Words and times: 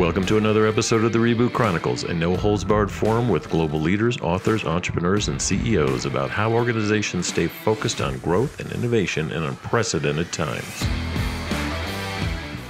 Welcome 0.00 0.24
to 0.28 0.38
another 0.38 0.66
episode 0.66 1.04
of 1.04 1.12
the 1.12 1.18
Reboot 1.18 1.52
Chronicles, 1.52 2.04
a 2.04 2.14
no 2.14 2.34
holds 2.34 2.64
barred 2.64 2.90
forum 2.90 3.28
with 3.28 3.50
global 3.50 3.78
leaders, 3.78 4.18
authors, 4.22 4.64
entrepreneurs, 4.64 5.28
and 5.28 5.40
CEOs 5.40 6.06
about 6.06 6.30
how 6.30 6.50
organizations 6.50 7.26
stay 7.26 7.48
focused 7.48 8.00
on 8.00 8.16
growth 8.20 8.60
and 8.60 8.72
innovation 8.72 9.30
in 9.30 9.42
unprecedented 9.42 10.32
times. 10.32 10.84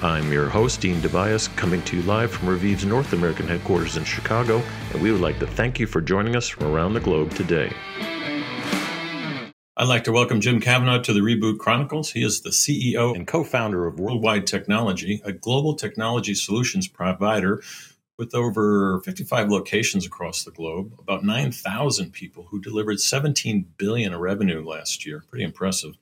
I'm 0.02 0.32
your 0.32 0.48
host, 0.48 0.80
Dean 0.80 0.96
DeBiase, 0.96 1.54
coming 1.54 1.82
to 1.82 1.98
you 1.98 2.02
live 2.02 2.32
from 2.32 2.48
Reviv's 2.48 2.84
North 2.84 3.12
American 3.12 3.46
headquarters 3.46 3.96
in 3.96 4.02
Chicago, 4.02 4.60
and 4.92 5.00
we 5.00 5.12
would 5.12 5.20
like 5.20 5.38
to 5.38 5.46
thank 5.46 5.78
you 5.78 5.86
for 5.86 6.00
joining 6.00 6.34
us 6.34 6.48
from 6.48 6.66
around 6.66 6.94
the 6.94 7.00
globe 7.00 7.32
today. 7.34 7.72
I'd 9.80 9.88
like 9.88 10.04
to 10.04 10.12
welcome 10.12 10.42
Jim 10.42 10.60
Kavanaugh 10.60 11.00
to 11.00 11.14
the 11.14 11.20
Reboot 11.20 11.56
Chronicles. 11.56 12.10
He 12.10 12.23
is 12.23 12.42
the 12.42 12.50
CEO 12.50 13.16
and 13.16 13.27
co 13.27 13.42
founder 13.42 13.86
of 13.86 13.98
Worldwide 13.98 14.46
Technology, 14.46 15.22
a 15.24 15.32
global 15.32 15.74
technology 15.74 16.34
solutions 16.34 16.86
provider 16.86 17.62
with 18.19 18.34
over 18.34 19.00
55 19.06 19.48
locations 19.48 20.05
across 20.05 20.45
the 20.45 20.50
globe, 20.50 20.92
about 20.98 21.24
9,000 21.24 22.12
people 22.12 22.48
who 22.50 22.60
delivered 22.60 23.00
17 23.00 23.69
billion 23.78 24.12
in 24.12 24.20
revenue 24.20 24.62
last 24.62 25.06
year. 25.06 25.24
Pretty 25.30 25.45
impressive. 25.45 25.94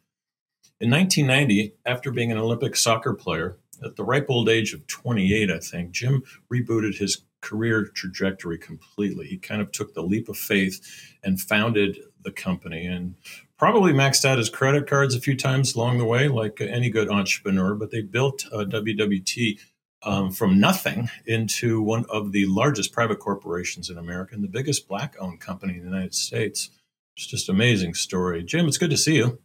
In 0.80 0.90
1990, 0.90 1.74
after 1.86 2.10
being 2.10 2.32
an 2.32 2.38
Olympic 2.38 2.74
soccer 2.74 3.14
player, 3.14 3.58
at 3.84 3.94
the 3.94 4.02
ripe 4.02 4.26
old 4.28 4.48
age 4.48 4.74
of 4.74 4.88
28, 4.88 5.52
I 5.52 5.58
think, 5.60 5.92
Jim 5.92 6.24
rebooted 6.52 6.98
his 6.98 7.22
career 7.40 7.84
trajectory 7.94 8.58
completely. 8.58 9.28
He 9.28 9.38
kind 9.38 9.62
of 9.62 9.70
took 9.70 9.94
the 9.94 10.02
leap 10.02 10.28
of 10.28 10.36
faith 10.36 11.14
and 11.22 11.40
founded 11.40 11.98
the 12.28 12.42
company 12.42 12.86
and 12.86 13.14
probably 13.58 13.92
maxed 13.92 14.24
out 14.24 14.38
his 14.38 14.50
credit 14.50 14.86
cards 14.86 15.14
a 15.14 15.20
few 15.20 15.36
times 15.36 15.74
along 15.74 15.98
the 15.98 16.04
way, 16.04 16.28
like 16.28 16.60
any 16.60 16.90
good 16.90 17.10
entrepreneur. 17.10 17.74
But 17.74 17.90
they 17.90 18.02
built 18.02 18.44
uh, 18.52 18.64
WWT 18.64 19.58
um, 20.02 20.30
from 20.30 20.60
nothing 20.60 21.10
into 21.26 21.82
one 21.82 22.04
of 22.08 22.32
the 22.32 22.46
largest 22.46 22.92
private 22.92 23.18
corporations 23.18 23.90
in 23.90 23.98
America 23.98 24.34
and 24.34 24.44
the 24.44 24.48
biggest 24.48 24.86
black 24.88 25.16
owned 25.18 25.40
company 25.40 25.74
in 25.74 25.80
the 25.80 25.86
United 25.86 26.14
States. 26.14 26.70
It's 27.16 27.26
just 27.26 27.48
amazing 27.48 27.94
story. 27.94 28.44
Jim, 28.44 28.66
it's 28.66 28.78
good 28.78 28.90
to 28.90 28.96
see 28.96 29.16
you. 29.16 29.38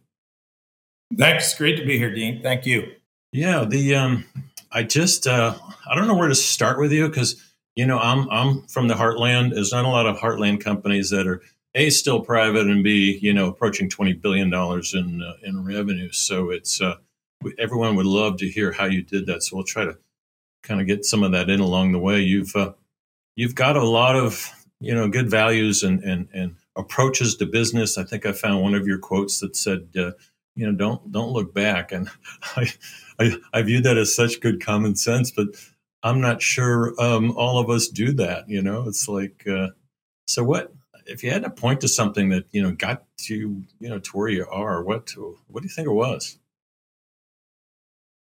Thanks. 1.16 1.56
Great 1.56 1.76
to 1.78 1.84
be 1.84 1.98
here, 1.98 2.14
Dean. 2.14 2.42
Thank 2.42 2.66
you. 2.66 2.92
Yeah, 3.32 3.64
the 3.64 3.96
um, 3.96 4.24
I 4.70 4.84
just 4.84 5.26
uh, 5.26 5.56
I 5.90 5.94
don't 5.94 6.06
know 6.06 6.14
where 6.14 6.28
to 6.28 6.34
start 6.36 6.78
with 6.78 6.92
you 6.92 7.08
because 7.08 7.42
you 7.74 7.84
know 7.84 7.98
I'm 7.98 8.30
I'm 8.30 8.62
from 8.68 8.86
the 8.86 8.94
heartland. 8.94 9.54
There's 9.54 9.72
not 9.72 9.84
a 9.84 9.88
lot 9.88 10.06
of 10.06 10.18
heartland 10.18 10.60
companies 10.62 11.10
that 11.10 11.26
are 11.26 11.42
a 11.74 11.90
still 11.90 12.20
private 12.20 12.66
and 12.66 12.84
b 12.84 13.18
you 13.20 13.32
know 13.32 13.48
approaching 13.48 13.88
20 13.88 14.14
billion 14.14 14.50
dollars 14.50 14.94
in 14.94 15.22
uh, 15.22 15.34
in 15.42 15.64
revenue. 15.64 16.10
So 16.12 16.50
it's 16.50 16.80
uh, 16.80 16.96
everyone 17.58 17.96
would 17.96 18.06
love 18.06 18.38
to 18.38 18.48
hear 18.48 18.72
how 18.72 18.86
you 18.86 19.02
did 19.02 19.26
that. 19.26 19.42
So 19.42 19.56
we'll 19.56 19.64
try 19.64 19.84
to 19.84 19.98
kind 20.62 20.80
of 20.80 20.86
get 20.86 21.04
some 21.04 21.22
of 21.22 21.32
that 21.32 21.50
in 21.50 21.60
along 21.60 21.92
the 21.92 21.98
way. 21.98 22.20
You've 22.20 22.54
uh, 22.54 22.72
you've 23.36 23.54
got 23.54 23.76
a 23.76 23.84
lot 23.84 24.16
of 24.16 24.50
you 24.80 24.94
know 24.94 25.08
good 25.08 25.30
values 25.30 25.82
and 25.82 26.02
and 26.02 26.28
and 26.32 26.56
approaches 26.76 27.36
to 27.36 27.46
business. 27.46 27.98
I 27.98 28.04
think 28.04 28.26
i 28.26 28.32
found 28.32 28.62
one 28.62 28.74
of 28.74 28.86
your 28.86 28.98
quotes 28.98 29.40
that 29.40 29.56
said 29.56 29.88
uh, 29.96 30.12
you 30.54 30.66
know 30.66 30.72
don't 30.72 31.10
don't 31.12 31.32
look 31.32 31.54
back. 31.54 31.92
And 31.92 32.08
I, 32.56 32.72
I 33.18 33.36
i 33.52 33.62
view 33.62 33.80
that 33.82 33.98
as 33.98 34.14
such 34.14 34.40
good 34.40 34.64
common 34.64 34.96
sense 34.96 35.30
but 35.30 35.46
i'm 36.02 36.20
not 36.20 36.42
sure 36.42 36.92
um, 37.00 37.30
all 37.36 37.58
of 37.58 37.70
us 37.70 37.86
do 37.86 38.12
that 38.12 38.48
you 38.48 38.60
know? 38.60 38.88
It's 38.88 39.06
like 39.08 39.44
uh, 39.48 39.68
so 40.26 40.42
what 40.42 40.72
if 41.06 41.22
you 41.22 41.30
had 41.30 41.42
to 41.42 41.50
point 41.50 41.80
to 41.82 41.88
something 41.88 42.30
that 42.30 42.46
you 42.52 42.62
know 42.62 42.72
got 42.72 43.04
you 43.28 43.64
you 43.80 43.88
know 43.88 43.98
to 43.98 44.10
where 44.16 44.28
you 44.28 44.46
are, 44.50 44.82
what 44.82 45.12
what 45.48 45.62
do 45.62 45.66
you 45.66 45.74
think 45.74 45.88
it 45.88 45.92
was? 45.92 46.38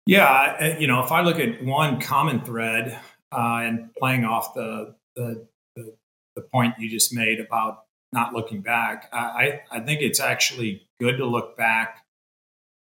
Yeah, 0.07 0.79
you 0.79 0.87
know, 0.87 1.05
if 1.05 1.13
I 1.13 1.21
look 1.21 1.39
at 1.39 1.63
one 1.65 2.01
common 2.01 2.41
thread 2.41 2.99
uh, 3.31 3.61
and 3.63 3.95
playing 3.95 4.25
off 4.25 4.55
the, 4.55 4.95
the, 5.15 5.47
the 5.77 5.95
the 6.35 6.43
point 6.43 6.75
you 6.79 6.89
just 6.91 7.15
made 7.15 7.39
about 7.39 7.85
not 8.13 8.33
looking 8.33 8.61
back, 8.61 9.09
I 9.13 9.61
I 9.71 9.81
think 9.81 10.01
it's 10.01 10.21
actually 10.21 10.89
good 10.99 11.19
to 11.19 11.27
look 11.27 11.57
back 11.57 12.05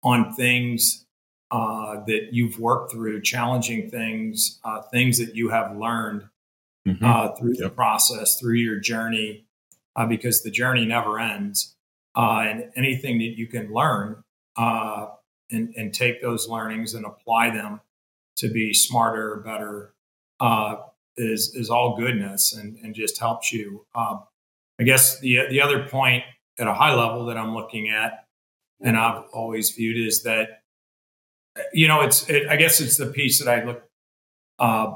on 0.03 0.33
things 0.33 1.05
uh, 1.51 2.03
that 2.05 2.29
you've 2.31 2.59
worked 2.59 2.91
through, 2.91 3.21
challenging 3.21 3.89
things, 3.89 4.59
uh, 4.63 4.81
things 4.81 5.17
that 5.19 5.35
you 5.35 5.49
have 5.49 5.77
learned 5.77 6.27
mm-hmm. 6.87 7.05
uh, 7.05 7.29
through 7.35 7.53
yep. 7.53 7.59
the 7.59 7.69
process, 7.69 8.39
through 8.39 8.55
your 8.55 8.79
journey, 8.79 9.44
uh, 9.95 10.05
because 10.05 10.43
the 10.43 10.51
journey 10.51 10.85
never 10.85 11.19
ends. 11.19 11.75
Uh, 12.15 12.45
and 12.47 12.71
anything 12.75 13.17
that 13.17 13.37
you 13.37 13.47
can 13.47 13.73
learn 13.73 14.23
uh, 14.57 15.07
and, 15.51 15.73
and, 15.75 15.93
take 15.93 16.21
those 16.21 16.47
learnings 16.47 16.93
and 16.93 17.05
apply 17.05 17.49
them 17.49 17.81
to 18.37 18.47
be 18.47 18.73
smarter, 18.73 19.43
better, 19.45 19.93
uh, 20.39 20.77
is 21.17 21.53
is 21.55 21.69
all 21.69 21.97
goodness 21.97 22.53
and, 22.53 22.77
and 22.77 22.95
just 22.95 23.19
helps 23.19 23.51
you. 23.51 23.85
Um, 23.95 24.23
I 24.79 24.83
guess 24.83 25.19
the 25.19 25.41
the 25.49 25.61
other 25.61 25.87
point 25.87 26.23
at 26.57 26.67
a 26.67 26.73
high 26.73 26.93
level 26.93 27.25
that 27.25 27.37
I'm 27.37 27.53
looking 27.53 27.89
at, 27.89 28.25
and 28.81 28.97
I've 28.97 29.23
always 29.33 29.71
viewed 29.71 29.97
is 29.97 30.23
that 30.23 30.61
you 31.73 31.87
know 31.87 32.01
it's 32.01 32.29
it, 32.29 32.47
I 32.47 32.55
guess 32.55 32.79
it's 32.79 32.97
the 32.97 33.07
piece 33.07 33.43
that 33.43 33.49
I 33.49 33.63
look 33.63 33.83
uh, 34.59 34.95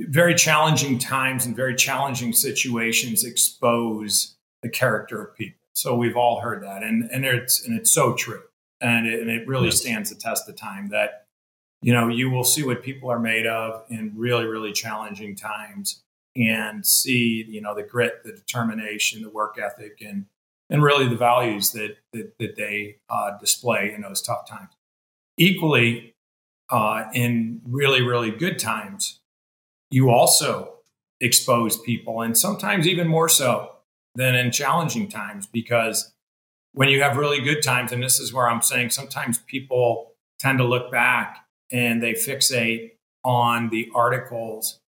very 0.00 0.34
challenging 0.34 0.98
times 0.98 1.46
and 1.46 1.56
very 1.56 1.74
challenging 1.74 2.32
situations 2.32 3.24
expose 3.24 4.36
the 4.62 4.68
character 4.68 5.22
of 5.22 5.34
people. 5.34 5.60
So 5.74 5.94
we've 5.94 6.16
all 6.16 6.40
heard 6.40 6.62
that, 6.62 6.82
and 6.82 7.08
and 7.10 7.24
it's 7.24 7.64
and 7.64 7.78
it's 7.78 7.90
so 7.90 8.14
true, 8.14 8.42
and 8.80 9.06
it, 9.06 9.20
and 9.20 9.30
it 9.30 9.46
really 9.46 9.66
yes. 9.66 9.80
stands 9.80 10.10
the 10.10 10.16
test 10.16 10.48
of 10.48 10.56
time 10.56 10.88
that 10.88 11.26
you 11.82 11.92
know 11.92 12.08
you 12.08 12.30
will 12.30 12.44
see 12.44 12.62
what 12.62 12.82
people 12.82 13.10
are 13.10 13.18
made 13.18 13.46
of 13.46 13.84
in 13.90 14.12
really 14.16 14.46
really 14.46 14.72
challenging 14.72 15.36
times, 15.36 16.02
and 16.34 16.84
see 16.86 17.44
you 17.46 17.60
know 17.60 17.74
the 17.74 17.82
grit, 17.82 18.22
the 18.24 18.32
determination, 18.32 19.22
the 19.22 19.28
work 19.28 19.58
ethic, 19.58 20.00
and 20.00 20.26
and 20.70 20.82
really 20.82 21.08
the 21.08 21.16
values 21.16 21.72
that 21.72 21.96
that, 22.14 22.38
that 22.38 22.56
they 22.56 22.96
uh, 23.10 23.36
display 23.38 23.92
in 23.94 24.00
those 24.00 24.22
tough 24.22 24.48
times. 24.48 24.70
Equally, 25.36 26.14
uh, 26.70 27.04
in 27.12 27.60
really 27.66 28.00
really 28.00 28.30
good 28.30 28.58
times, 28.58 29.20
you 29.90 30.10
also 30.10 30.74
expose 31.20 31.80
people, 31.80 32.20
and 32.20 32.36
sometimes 32.36 32.86
even 32.86 33.08
more 33.08 33.28
so 33.28 33.72
than 34.14 34.34
in 34.34 34.50
challenging 34.50 35.08
times, 35.08 35.46
because 35.46 36.12
when 36.72 36.88
you 36.88 37.02
have 37.02 37.16
really 37.16 37.40
good 37.40 37.62
times, 37.62 37.92
and 37.92 38.02
this 38.02 38.20
is 38.20 38.32
where 38.32 38.48
I'm 38.48 38.62
saying 38.62 38.90
sometimes 38.90 39.38
people 39.38 40.12
tend 40.38 40.58
to 40.58 40.64
look 40.64 40.90
back 40.90 41.46
and 41.70 42.02
they 42.02 42.12
fixate 42.12 42.92
on 43.24 43.70
the 43.70 43.90
articles 43.94 44.80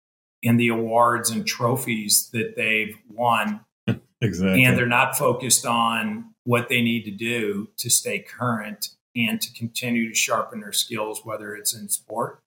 and 0.45 0.61
the 0.61 0.69
awards 0.69 1.31
and 1.31 1.47
trophies 1.47 2.29
that 2.33 2.55
they've 2.57 2.97
won. 3.11 3.61
exactly. 4.21 4.65
And 4.65 4.77
they're 4.77 4.87
not 4.87 5.17
focused 5.17 5.67
on 5.67 6.35
what 6.45 6.69
they 6.69 6.83
need 6.83 7.05
to 7.05 7.11
do 7.11 7.69
to 7.79 7.91
stay 7.91 8.19
current 8.21 8.91
and 9.17 9.41
to 9.41 9.53
continue 9.53 10.09
to 10.09 10.15
sharpen 10.15 10.61
their 10.61 10.73
skills, 10.73 11.23
whether 11.25 11.55
it's 11.55 11.75
in 11.75 11.89
sport 11.89 12.41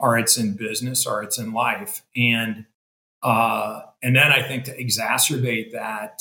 or 0.00 0.18
it's 0.18 0.36
in 0.36 0.54
business 0.54 1.06
or 1.06 1.22
it's 1.22 1.38
in 1.38 1.52
life. 1.52 2.02
And 2.16 2.66
uh, 3.22 3.82
and 4.02 4.14
then 4.14 4.30
I 4.30 4.46
think 4.46 4.64
to 4.64 4.76
exacerbate 4.76 5.72
that, 5.72 6.20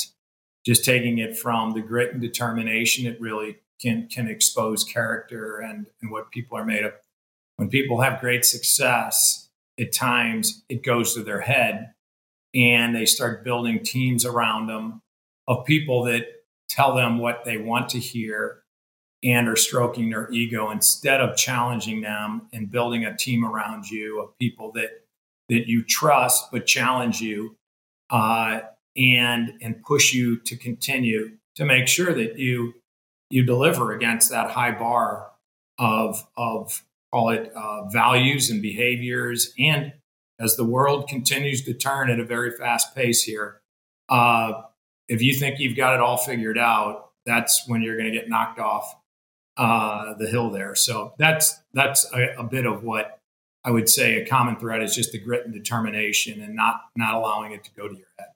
just 0.65 0.83
taking 0.83 1.19
it 1.19 1.37
from 1.37 1.73
the 1.73 1.81
grit 1.81 2.11
and 2.11 2.21
determination, 2.21 3.05
it 3.05 3.21
really 3.21 3.57
can 3.79 4.07
can 4.07 4.27
expose 4.27 4.83
character 4.83 5.59
and, 5.59 5.87
and 6.01 6.11
what 6.11 6.31
people 6.31 6.57
are 6.57 6.65
made 6.65 6.83
of. 6.83 6.93
When 7.57 7.69
people 7.69 8.01
have 8.01 8.19
great 8.19 8.45
success, 8.45 9.49
at 9.79 9.93
times 9.93 10.63
it 10.69 10.83
goes 10.83 11.13
to 11.13 11.23
their 11.23 11.41
head 11.41 11.93
and 12.53 12.95
they 12.95 13.05
start 13.05 13.43
building 13.43 13.83
teams 13.83 14.25
around 14.25 14.67
them 14.67 15.01
of 15.47 15.65
people 15.65 16.03
that 16.03 16.25
tell 16.69 16.95
them 16.95 17.19
what 17.19 17.45
they 17.45 17.57
want 17.57 17.89
to 17.89 17.99
hear 17.99 18.63
and 19.23 19.47
are 19.47 19.55
stroking 19.55 20.09
their 20.09 20.29
ego 20.31 20.69
instead 20.69 21.21
of 21.21 21.35
challenging 21.35 22.01
them 22.01 22.47
and 22.53 22.69
building 22.69 23.05
a 23.05 23.15
team 23.15 23.43
around 23.43 23.89
you 23.89 24.21
of 24.21 24.37
people 24.39 24.71
that 24.73 25.03
that 25.49 25.67
you 25.67 25.83
trust 25.83 26.51
but 26.51 26.65
challenge 26.65 27.21
you 27.21 27.55
uh, 28.09 28.59
and 28.95 29.53
and 29.61 29.81
push 29.83 30.13
you 30.13 30.37
to 30.37 30.55
continue 30.55 31.31
to 31.55 31.65
make 31.65 31.87
sure 31.87 32.13
that 32.13 32.37
you 32.37 32.73
you 33.29 33.43
deliver 33.43 33.93
against 33.93 34.29
that 34.29 34.51
high 34.51 34.71
bar 34.71 35.31
of 35.79 36.27
of 36.37 36.83
call 37.11 37.29
it 37.29 37.51
uh, 37.55 37.85
values 37.89 38.49
and 38.49 38.61
behaviors. 38.61 39.53
And 39.57 39.93
as 40.39 40.55
the 40.55 40.65
world 40.65 41.07
continues 41.07 41.63
to 41.63 41.73
turn 41.73 42.09
at 42.09 42.19
a 42.19 42.25
very 42.25 42.51
fast 42.51 42.93
pace 42.93 43.23
here 43.23 43.61
uh, 44.09 44.61
if 45.07 45.21
you 45.21 45.33
think 45.33 45.59
you've 45.59 45.77
got 45.77 45.95
it 45.95 46.01
all 46.01 46.17
figured 46.17 46.57
out 46.57 47.11
that's 47.25 47.67
when 47.67 47.81
you're 47.81 47.97
going 47.97 48.11
to 48.11 48.17
get 48.17 48.29
knocked 48.29 48.59
off 48.59 48.95
uh, 49.57 50.13
the 50.15 50.27
hill 50.27 50.49
there. 50.49 50.75
So 50.75 51.13
that's 51.17 51.61
that's 51.73 52.11
a, 52.13 52.35
a, 52.37 52.43
bit 52.43 52.65
of 52.65 52.83
what 52.83 53.19
I 53.63 53.71
would 53.71 53.89
say 53.89 54.21
a 54.21 54.25
common 54.25 54.55
thread 54.57 54.83
is 54.83 54.95
just 54.95 55.11
the 55.11 55.19
grit 55.19 55.45
and 55.45 55.53
determination, 55.53 56.41
and 56.41 56.55
not 56.55 56.81
not 56.95 57.15
allowing 57.15 57.53
it 57.53 57.63
to 57.65 57.71
go 57.71 57.87
to 57.87 57.95
your 57.95 58.07
head. 58.17 58.27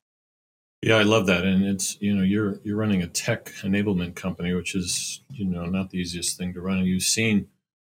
Yeah, 0.82 0.96
I 0.96 1.04
love 1.04 1.28
that, 1.28 1.46
and 1.46 1.64
it's 1.64 2.02
you 2.02 2.16
know 2.16 2.24
you're 2.24 2.60
you're 2.64 2.78
running 2.78 3.04
a 3.04 3.08
tech 3.08 3.54
enablement 3.62 4.16
company, 4.16 4.54
which 4.54 4.74
is 4.76 5.22
you 5.30 5.46
know 5.46 5.66
not 5.66 5.92
the 5.92 6.00
easiest 6.00 6.38
thing 6.38 6.54
to 6.54 6.62
run. 6.62 6.80
And 6.80 6.88
you've 6.88 7.04
seen 7.04 7.48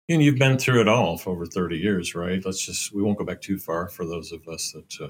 And 0.08 0.22
you've 0.22 0.38
been 0.38 0.58
through 0.58 0.82
it 0.82 0.88
all 0.88 1.16
for 1.16 1.30
over 1.30 1.46
30 1.46 1.78
years, 1.78 2.14
right? 2.14 2.44
Let's 2.44 2.66
just, 2.66 2.94
we 2.94 3.02
won't 3.02 3.18
go 3.18 3.24
back 3.24 3.40
too 3.40 3.58
far 3.58 3.88
for 3.88 4.04
those 4.04 4.32
of 4.32 4.46
us 4.48 4.72
that 4.72 5.04
uh, 5.04 5.08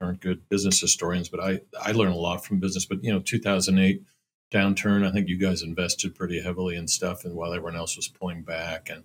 aren't 0.00 0.20
good 0.20 0.48
business 0.48 0.80
historians, 0.80 1.28
but 1.28 1.40
I, 1.40 1.60
I 1.80 1.92
learned 1.92 2.14
a 2.14 2.18
lot 2.18 2.44
from 2.44 2.58
business. 2.58 2.86
But, 2.86 3.04
you 3.04 3.12
know, 3.12 3.20
2008 3.20 4.02
downturn, 4.52 5.06
I 5.06 5.12
think 5.12 5.28
you 5.28 5.36
guys 5.36 5.62
invested 5.62 6.14
pretty 6.14 6.40
heavily 6.40 6.76
in 6.76 6.86
stuff 6.86 7.24
and 7.24 7.34
while 7.34 7.52
everyone 7.52 7.76
else 7.76 7.96
was 7.96 8.08
pulling 8.08 8.42
back. 8.42 8.90
And, 8.90 9.04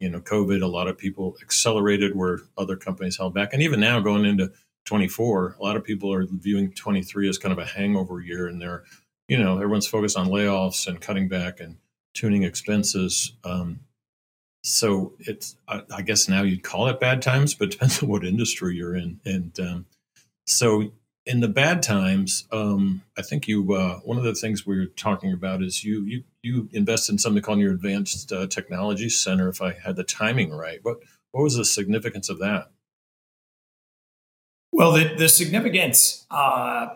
you 0.00 0.08
know, 0.08 0.20
COVID, 0.20 0.62
a 0.62 0.66
lot 0.66 0.88
of 0.88 0.98
people 0.98 1.36
accelerated 1.42 2.16
where 2.16 2.40
other 2.56 2.76
companies 2.76 3.16
held 3.16 3.34
back. 3.34 3.52
And 3.52 3.62
even 3.62 3.80
now 3.80 4.00
going 4.00 4.24
into 4.24 4.52
24, 4.86 5.56
a 5.58 5.62
lot 5.62 5.76
of 5.76 5.84
people 5.84 6.12
are 6.12 6.26
viewing 6.28 6.72
23 6.72 7.28
as 7.28 7.38
kind 7.38 7.52
of 7.52 7.58
a 7.58 7.64
hangover 7.64 8.20
year 8.20 8.48
and 8.48 8.60
they're, 8.60 8.84
you 9.28 9.38
know, 9.38 9.56
everyone's 9.56 9.86
focused 9.86 10.16
on 10.16 10.28
layoffs 10.28 10.86
and 10.86 11.00
cutting 11.00 11.28
back 11.28 11.60
and 11.60 11.76
tuning 12.14 12.42
expenses. 12.42 13.32
Um, 13.44 13.80
so 14.62 15.14
it's 15.20 15.56
I, 15.68 15.82
I, 15.94 16.02
guess 16.02 16.28
now 16.28 16.42
you'd 16.42 16.62
call 16.62 16.88
it 16.88 17.00
bad 17.00 17.22
times, 17.22 17.54
but 17.54 17.70
depends 17.72 18.02
on 18.02 18.08
what 18.08 18.24
industry 18.24 18.76
you're 18.76 18.96
in. 18.96 19.20
And 19.24 19.58
um, 19.60 19.86
so 20.46 20.90
in 21.28 21.40
the 21.40 21.48
bad 21.48 21.82
times, 21.82 22.48
um, 22.50 23.02
I 23.18 23.22
think 23.22 23.46
you 23.46 23.74
uh, 23.74 23.98
one 23.98 24.16
of 24.16 24.24
the 24.24 24.34
things 24.34 24.66
we 24.66 24.78
are 24.78 24.86
talking 24.86 25.32
about 25.32 25.62
is 25.62 25.84
you 25.84 26.02
you 26.04 26.24
you 26.42 26.68
invest 26.72 27.10
in 27.10 27.18
something 27.18 27.42
called 27.42 27.58
your 27.58 27.72
Advanced 27.72 28.32
uh, 28.32 28.46
Technology 28.46 29.10
Center. 29.10 29.48
If 29.48 29.60
I 29.60 29.74
had 29.74 29.96
the 29.96 30.04
timing 30.04 30.50
right, 30.50 30.78
what 30.82 30.98
what 31.32 31.42
was 31.42 31.56
the 31.56 31.66
significance 31.66 32.30
of 32.30 32.38
that? 32.38 32.70
Well, 34.72 34.92
the 34.92 35.14
the 35.16 35.28
significance 35.28 36.26
uh, 36.30 36.88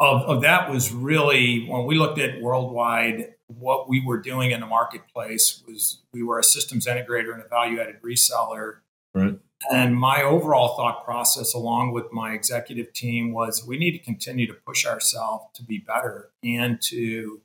of 0.00 0.22
of 0.22 0.42
that 0.42 0.70
was 0.70 0.90
really 0.90 1.66
when 1.68 1.84
we 1.84 1.96
looked 1.96 2.18
at 2.18 2.40
worldwide 2.40 3.34
what 3.48 3.88
we 3.88 4.04
were 4.04 4.18
doing 4.18 4.50
in 4.50 4.60
the 4.60 4.66
marketplace 4.66 5.62
was 5.66 6.02
we 6.12 6.22
were 6.22 6.38
a 6.38 6.44
systems 6.44 6.86
integrator 6.86 7.32
and 7.32 7.42
a 7.42 7.48
value 7.48 7.80
added 7.80 7.96
reseller. 8.02 8.76
Right. 9.14 9.38
And 9.70 9.96
my 9.96 10.22
overall 10.22 10.76
thought 10.76 11.04
process, 11.04 11.52
along 11.52 11.92
with 11.92 12.12
my 12.12 12.32
executive 12.32 12.92
team, 12.92 13.32
was 13.32 13.66
we 13.66 13.76
need 13.76 13.92
to 13.92 13.98
continue 13.98 14.46
to 14.46 14.54
push 14.54 14.86
ourselves 14.86 15.46
to 15.54 15.64
be 15.64 15.78
better 15.78 16.30
and 16.44 16.80
to 16.82 17.40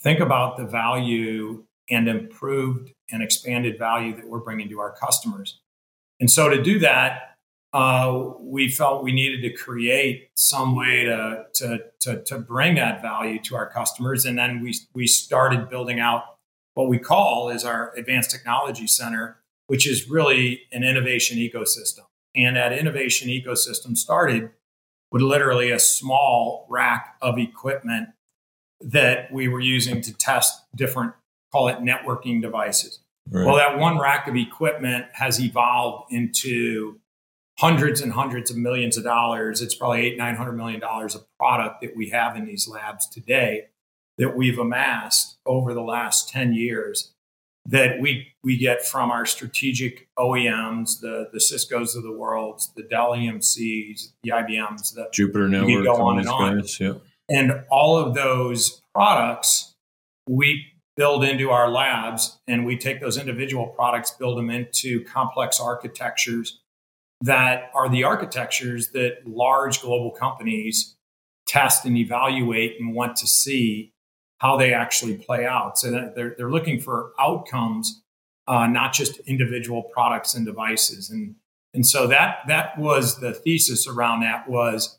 think 0.00 0.18
about 0.18 0.56
the 0.56 0.64
value 0.64 1.64
and 1.90 2.08
improved 2.08 2.92
and 3.10 3.22
expanded 3.22 3.78
value 3.78 4.16
that 4.16 4.28
we're 4.28 4.38
bringing 4.38 4.68
to 4.70 4.80
our 4.80 4.92
customers. 4.92 5.60
And 6.20 6.30
so 6.30 6.48
to 6.48 6.62
do 6.62 6.78
that, 6.78 7.36
uh, 7.74 8.32
we 8.38 8.68
felt 8.68 9.02
we 9.02 9.12
needed 9.12 9.40
to 9.42 9.52
create 9.52 10.30
some 10.34 10.76
way 10.76 11.04
to, 11.04 11.46
to, 11.54 11.78
to, 12.00 12.22
to, 12.22 12.38
bring 12.38 12.74
that 12.74 13.00
value 13.00 13.38
to 13.40 13.56
our 13.56 13.68
customers. 13.70 14.26
And 14.26 14.36
then 14.36 14.62
we, 14.62 14.74
we 14.92 15.06
started 15.06 15.70
building 15.70 15.98
out 15.98 16.36
what 16.74 16.88
we 16.88 16.98
call 16.98 17.48
is 17.48 17.64
our 17.64 17.94
advanced 17.96 18.30
technology 18.30 18.86
center, 18.86 19.41
which 19.72 19.88
is 19.88 20.06
really 20.06 20.64
an 20.70 20.84
innovation 20.84 21.38
ecosystem. 21.38 22.04
And 22.36 22.56
that 22.56 22.74
innovation 22.74 23.30
ecosystem 23.30 23.96
started 23.96 24.50
with 25.10 25.22
literally 25.22 25.70
a 25.70 25.78
small 25.78 26.66
rack 26.68 27.16
of 27.22 27.38
equipment 27.38 28.10
that 28.82 29.32
we 29.32 29.48
were 29.48 29.60
using 29.60 30.02
to 30.02 30.12
test 30.12 30.60
different, 30.76 31.14
call 31.52 31.68
it 31.68 31.78
networking 31.78 32.42
devices. 32.42 32.98
Right. 33.30 33.46
Well, 33.46 33.56
that 33.56 33.78
one 33.78 33.98
rack 33.98 34.28
of 34.28 34.36
equipment 34.36 35.06
has 35.14 35.40
evolved 35.40 36.12
into 36.12 37.00
hundreds 37.58 38.02
and 38.02 38.12
hundreds 38.12 38.50
of 38.50 38.58
millions 38.58 38.98
of 38.98 39.04
dollars. 39.04 39.62
It's 39.62 39.74
probably 39.74 40.02
eight, 40.02 40.18
nine 40.18 40.34
hundred 40.34 40.52
million 40.52 40.80
dollars 40.80 41.14
of 41.14 41.24
product 41.38 41.80
that 41.80 41.96
we 41.96 42.10
have 42.10 42.36
in 42.36 42.44
these 42.44 42.68
labs 42.68 43.08
today 43.08 43.68
that 44.18 44.36
we've 44.36 44.58
amassed 44.58 45.38
over 45.46 45.72
the 45.72 45.80
last 45.80 46.28
10 46.28 46.52
years 46.52 47.14
that 47.66 48.00
we 48.00 48.28
we 48.42 48.56
get 48.56 48.84
from 48.84 49.10
our 49.10 49.24
strategic 49.24 50.08
OEMs, 50.18 51.00
the 51.00 51.28
the 51.32 51.40
Cisco's 51.40 51.94
of 51.94 52.02
the 52.02 52.12
world, 52.12 52.60
the 52.76 52.82
Dell 52.82 53.12
EMCs, 53.12 54.12
the 54.22 54.30
IBMs, 54.30 54.94
the 54.94 55.08
Juniper 55.12 55.48
Network, 55.48 55.84
go 55.84 55.94
on 56.02 56.18
and 56.18 56.28
on. 56.28 56.58
Guys, 56.58 56.80
yeah. 56.80 56.94
And 57.28 57.64
all 57.70 57.96
of 57.96 58.14
those 58.14 58.82
products 58.94 59.74
we 60.28 60.66
build 60.96 61.24
into 61.24 61.50
our 61.50 61.70
labs 61.70 62.38
and 62.46 62.66
we 62.66 62.76
take 62.76 63.00
those 63.00 63.16
individual 63.16 63.66
products, 63.68 64.10
build 64.10 64.36
them 64.36 64.50
into 64.50 65.02
complex 65.04 65.58
architectures 65.58 66.60
that 67.22 67.70
are 67.74 67.88
the 67.88 68.04
architectures 68.04 68.90
that 68.90 69.18
large 69.26 69.80
global 69.80 70.10
companies 70.10 70.96
test 71.46 71.84
and 71.84 71.96
evaluate 71.96 72.76
and 72.78 72.94
want 72.94 73.16
to 73.16 73.26
see 73.26 73.91
how 74.42 74.56
they 74.56 74.74
actually 74.74 75.16
play 75.16 75.46
out. 75.46 75.78
So 75.78 76.10
they're, 76.14 76.34
they're 76.36 76.50
looking 76.50 76.80
for 76.80 77.12
outcomes, 77.18 78.02
uh, 78.48 78.66
not 78.66 78.92
just 78.92 79.20
individual 79.20 79.84
products 79.84 80.34
and 80.34 80.44
devices. 80.44 81.10
And, 81.10 81.36
and 81.72 81.86
so 81.86 82.08
that, 82.08 82.38
that 82.48 82.76
was 82.76 83.20
the 83.20 83.32
thesis 83.32 83.86
around 83.86 84.20
that 84.20 84.48
was 84.48 84.98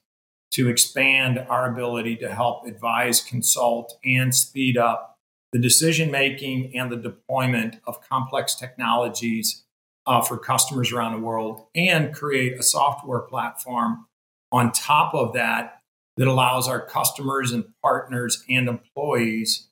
to 0.51 0.69
expand 0.69 1.39
our 1.49 1.69
ability 1.69 2.15
to 2.17 2.33
help 2.33 2.65
advise, 2.65 3.19
consult, 3.19 3.99
and 4.05 4.33
speed 4.33 4.77
up 4.77 5.19
the 5.51 5.59
decision 5.59 6.09
making 6.09 6.75
and 6.75 6.89
the 6.91 6.95
deployment 6.95 7.79
of 7.85 8.01
complex 8.01 8.55
technologies 8.55 9.65
uh, 10.07 10.21
for 10.21 10.37
customers 10.37 10.91
around 10.91 11.13
the 11.13 11.25
world 11.25 11.65
and 11.75 12.13
create 12.13 12.57
a 12.57 12.63
software 12.63 13.19
platform 13.19 14.05
on 14.51 14.71
top 14.71 15.13
of 15.13 15.33
that 15.33 15.81
that 16.17 16.27
allows 16.27 16.67
our 16.67 16.79
customers 16.79 17.51
and 17.51 17.65
partners 17.81 18.43
and 18.49 18.67
employees 18.67 19.67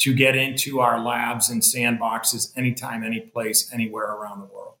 to 0.00 0.14
get 0.14 0.34
into 0.34 0.80
our 0.80 1.00
labs 1.00 1.48
and 1.48 1.62
sandboxes 1.62 2.52
anytime, 2.56 3.04
any 3.04 3.20
place, 3.20 3.70
anywhere 3.72 4.10
around 4.10 4.40
the 4.40 4.46
world. 4.46 4.74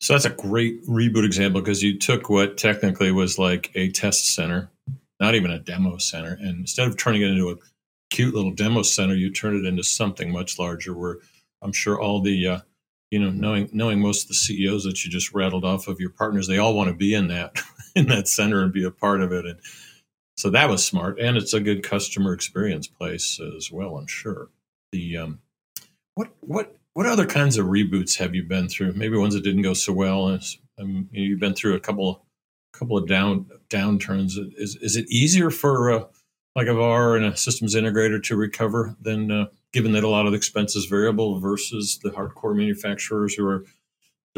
So 0.00 0.14
that's 0.14 0.24
a 0.24 0.30
great 0.30 0.86
reboot 0.86 1.24
example 1.24 1.60
because 1.60 1.82
you 1.82 1.98
took 1.98 2.30
what 2.30 2.56
technically 2.56 3.12
was 3.12 3.38
like 3.38 3.70
a 3.74 3.90
test 3.90 4.34
center, 4.34 4.70
not 5.20 5.34
even 5.34 5.50
a 5.50 5.58
demo 5.58 5.98
center, 5.98 6.38
and 6.40 6.60
instead 6.60 6.86
of 6.86 6.96
turning 6.96 7.22
it 7.22 7.28
into 7.28 7.50
a 7.50 7.56
cute 8.10 8.34
little 8.34 8.52
demo 8.52 8.82
center, 8.82 9.14
you 9.14 9.30
turned 9.30 9.64
it 9.64 9.68
into 9.68 9.82
something 9.82 10.32
much 10.32 10.58
larger 10.58 10.94
where 10.94 11.18
I'm 11.62 11.72
sure 11.72 12.00
all 12.00 12.20
the 12.20 12.46
uh, 12.46 12.58
you 13.10 13.18
know, 13.18 13.30
knowing 13.30 13.68
knowing 13.72 14.00
most 14.00 14.24
of 14.24 14.28
the 14.28 14.34
CEOs 14.34 14.84
that 14.84 15.04
you 15.04 15.10
just 15.10 15.32
rattled 15.32 15.64
off 15.64 15.88
of 15.88 16.00
your 16.00 16.10
partners, 16.10 16.46
they 16.46 16.58
all 16.58 16.74
want 16.74 16.88
to 16.88 16.94
be 16.94 17.14
in 17.14 17.28
that 17.28 17.52
in 17.98 18.06
that 18.06 18.28
center 18.28 18.62
and 18.62 18.72
be 18.72 18.84
a 18.84 18.90
part 18.90 19.20
of 19.20 19.32
it. 19.32 19.44
And 19.44 19.58
so 20.36 20.50
that 20.50 20.68
was 20.68 20.84
smart, 20.84 21.18
and 21.18 21.36
it's 21.36 21.52
a 21.52 21.60
good 21.60 21.82
customer 21.82 22.32
experience 22.32 22.86
place 22.86 23.40
as 23.56 23.72
well. 23.72 23.96
I'm 23.96 24.06
sure. 24.06 24.50
The 24.92 25.16
um, 25.16 25.40
what 26.14 26.28
what 26.40 26.76
what 26.94 27.06
other 27.06 27.26
kinds 27.26 27.58
of 27.58 27.66
reboots 27.66 28.18
have 28.18 28.34
you 28.34 28.44
been 28.44 28.68
through? 28.68 28.92
Maybe 28.92 29.16
ones 29.16 29.34
that 29.34 29.42
didn't 29.42 29.62
go 29.62 29.74
so 29.74 29.92
well. 29.92 30.38
Um, 30.78 31.08
you've 31.10 31.40
been 31.40 31.54
through 31.54 31.74
a 31.74 31.80
couple 31.80 32.24
couple 32.72 32.96
of 32.96 33.08
down 33.08 33.46
downturns. 33.68 34.34
Is 34.56 34.76
is 34.80 34.96
it 34.96 35.10
easier 35.10 35.50
for 35.50 35.90
uh, 35.90 36.04
like 36.54 36.68
a 36.68 36.74
VAR 36.74 37.16
and 37.16 37.24
a 37.24 37.36
systems 37.36 37.74
integrator 37.74 38.22
to 38.22 38.36
recover 38.36 38.96
than 39.00 39.30
uh, 39.30 39.46
given 39.72 39.92
that 39.92 40.04
a 40.04 40.08
lot 40.08 40.26
of 40.26 40.32
the 40.32 40.36
expense 40.38 40.76
is 40.76 40.86
variable 40.86 41.40
versus 41.40 41.98
the 42.02 42.10
hardcore 42.10 42.56
manufacturers 42.56 43.34
who 43.34 43.46
are 43.46 43.64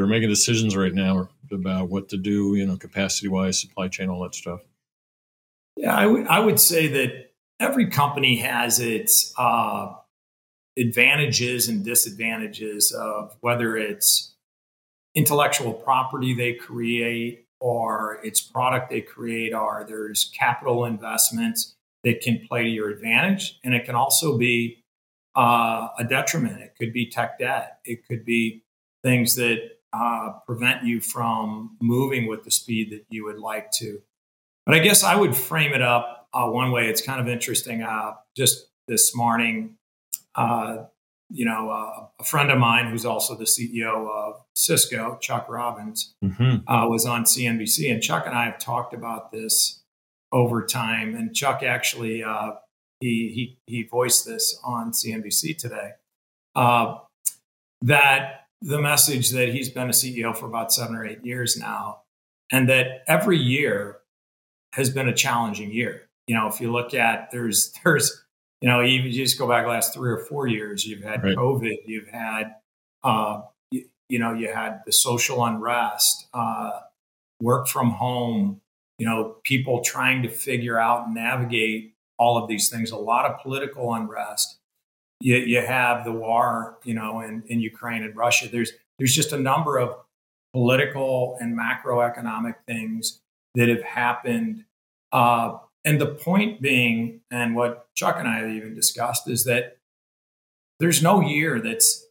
they're 0.01 0.07
making 0.07 0.31
decisions 0.31 0.75
right 0.75 0.95
now 0.95 1.29
about 1.53 1.91
what 1.91 2.09
to 2.09 2.17
do, 2.17 2.55
you 2.55 2.65
know, 2.65 2.79
capacity 2.79 3.29
wise, 3.29 3.61
supply 3.61 3.87
chain, 3.87 4.09
all 4.09 4.23
that 4.23 4.35
stuff. 4.35 4.61
Yeah, 5.77 5.95
I, 5.95 6.05
w- 6.05 6.27
I 6.27 6.41
would 6.41 6.59
say 6.59 6.87
that 6.87 7.33
every 7.61 7.91
company 7.91 8.37
has 8.37 8.81
its 8.81 9.35
uh, 9.37 9.93
advantages 10.79 11.69
and 11.69 11.85
disadvantages 11.85 12.93
of 12.93 13.37
whether 13.43 13.77
it's 13.77 14.35
intellectual 15.15 15.75
property 15.75 16.33
they 16.33 16.55
create 16.55 17.47
or 17.61 18.21
it's 18.25 18.41
product 18.41 18.89
they 18.89 19.03
create, 19.03 19.53
or 19.53 19.85
there's 19.87 20.33
capital 20.35 20.87
investments 20.87 21.77
that 22.05 22.23
can 22.23 22.41
play 22.49 22.63
to 22.63 22.71
your 22.71 22.89
advantage. 22.89 23.61
And 23.63 23.75
it 23.75 23.85
can 23.85 23.95
also 23.95 24.39
be 24.39 24.83
uh, 25.37 25.89
a 25.99 26.05
detriment. 26.05 26.63
It 26.63 26.73
could 26.81 26.95
be 26.95 27.11
tech 27.11 27.39
debt. 27.39 27.81
It 27.85 28.07
could 28.09 28.25
be 28.25 28.63
things 29.03 29.35
that 29.35 29.80
uh, 29.93 30.33
prevent 30.47 30.85
you 30.85 31.01
from 31.01 31.77
moving 31.81 32.27
with 32.27 32.45
the 32.45 32.51
speed 32.51 32.91
that 32.93 33.05
you 33.11 33.25
would 33.25 33.39
like 33.39 33.71
to. 33.73 34.01
But 34.67 34.75
I 34.75 34.79
guess 34.79 35.03
I 35.03 35.17
would 35.17 35.37
frame 35.37 35.73
it 35.73 35.83
up 35.83 36.29
uh, 36.33 36.47
one 36.47 36.71
way. 36.71 36.89
It's 36.89 37.03
kind 37.03 37.21
of 37.21 37.29
interesting. 37.29 37.83
Uh, 37.83 38.13
just 38.37 38.69
this 38.89 39.15
morning, 39.17 39.77
uh, 40.35 40.85
you 41.31 41.45
know, 41.45 41.71
uh, 41.71 42.07
a 42.21 42.25
friend 42.25 42.51
of 42.51 42.59
mine 42.59 42.91
who's 42.91 43.05
also 43.05 43.37
the 43.37 43.45
CEO 43.45 44.09
of 44.09 44.43
Cisco, 44.55 45.19
Chuck 45.21 45.47
Robbins, 45.49 46.15
mm-hmm. 46.25 46.89
was 46.89 47.07
on 47.07 47.25
CNBC, 47.25 47.91
and 47.93 48.03
Chuck 48.03 48.25
and 48.27 48.37
I 48.37 48.45
have 48.45 48.59
talked 48.59 48.95
about 48.95 49.33
this 49.33 49.81
over 50.33 50.65
time. 50.65 51.15
And 51.15 51.35
Chuck 51.35 51.63
actually 51.63 52.25
he 53.01 53.29
he 53.29 53.59
he 53.67 53.83
voiced 53.83 54.27
this 54.27 54.59
on 54.63 54.93
CNBC 54.93 55.57
today. 55.57 55.93
Uh, 56.55 56.99
that 57.83 58.40
the 58.63 58.81
message 58.81 59.31
that 59.31 59.49
he's 59.49 59.71
been 59.71 59.89
a 59.89 59.93
CEO 59.93 60.37
for 60.37 60.47
about 60.47 60.73
seven 60.73 60.97
or 60.97 61.07
eight 61.07 61.25
years 61.25 61.57
now, 61.57 62.03
and 62.53 62.69
that 62.69 63.03
every 63.07 63.39
year 63.39 63.99
has 64.75 64.91
been 64.91 65.09
a 65.09 65.15
challenging 65.15 65.73
year. 65.73 66.09
You 66.27 66.37
know, 66.37 66.47
if 66.47 66.61
you 66.61 66.71
look 66.71 66.95
at 66.95 67.31
there's 67.31 67.73
there's 67.85 68.25
you 68.61 68.69
know 68.69 68.83
even 68.83 69.07
you 69.07 69.13
just 69.13 69.39
go 69.39 69.49
back 69.49 69.67
last 69.67 69.95
three 69.95 70.11
or 70.11 70.19
four 70.19 70.47
years, 70.47 70.87
you've 70.87 71.03
had 71.03 71.25
right. 71.25 71.37
COVID, 71.37 71.77
you've 71.87 72.09
had 72.09 72.55
Uh, 73.03 73.43
you, 73.71 73.85
you, 74.09 74.19
know, 74.19 74.35
you 74.35 74.53
had 74.53 74.83
the 74.85 74.93
social 74.93 75.45
unrest, 75.45 76.29
uh, 76.35 76.81
work 77.41 77.67
from 77.67 77.91
home, 77.91 78.61
you 78.99 79.07
know, 79.07 79.37
people 79.45 79.81
trying 79.83 80.23
to 80.23 80.29
figure 80.29 80.79
out 80.79 81.07
and 81.07 81.15
navigate 81.15 81.95
all 82.19 82.37
of 82.37 82.49
these 82.49 82.69
things, 82.69 82.91
a 82.91 82.97
lot 82.97 83.25
of 83.25 83.41
political 83.41 83.95
unrest. 83.95 84.60
You, 85.21 85.37
you 85.37 85.61
have 85.61 86.05
the 86.05 86.13
war, 86.13 86.79
you 86.85 86.95
know, 86.95 87.21
in, 87.21 87.43
in 87.47 87.61
Ukraine 87.61 88.03
and 88.03 88.17
Russia. 88.17 88.49
There's 88.51 88.73
there's 88.99 89.15
just 89.15 89.33
a 89.33 89.39
number 89.39 89.79
of 89.79 89.97
political 90.53 91.37
and 91.41 91.59
macroeconomic 91.59 92.57
things 92.67 93.21
that 93.55 93.69
have 93.69 93.83
happened. 93.83 94.65
Uh, 95.13 95.59
and 95.85 96.01
the 96.01 96.07
point 96.07 96.61
being, 96.61 97.21
and 97.31 97.55
what 97.55 97.87
Chuck 97.95 98.17
and 98.19 98.29
I 98.29 98.41
have 98.41 98.51
even 98.51 98.75
discussed, 98.75 99.29
is 99.29 99.45
that 99.45 99.79
there's 100.79 101.03
no 101.03 101.21
year 101.21 101.61
that's 101.61 102.07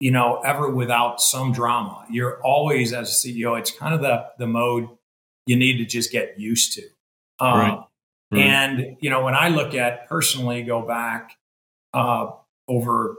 you 0.00 0.10
know 0.10 0.40
ever 0.44 0.70
without 0.70 1.20
some 1.20 1.52
drama. 1.52 2.04
You're 2.10 2.40
always 2.42 2.92
as 2.92 3.24
a 3.24 3.28
CEO. 3.28 3.58
It's 3.58 3.70
kind 3.70 3.94
of 3.94 4.00
the 4.00 4.26
the 4.38 4.46
mode 4.46 4.88
you 5.46 5.56
need 5.56 5.78
to 5.78 5.84
just 5.84 6.12
get 6.12 6.38
used 6.38 6.74
to. 6.74 6.82
Uh, 7.40 7.44
right. 7.44 7.78
right. 8.32 8.40
And 8.40 8.96
you 9.00 9.10
know, 9.10 9.24
when 9.24 9.34
I 9.34 9.48
look 9.48 9.74
at 9.74 10.08
personally, 10.08 10.62
go 10.62 10.82
back 10.82 11.32
uh, 11.94 12.30
over 12.66 13.16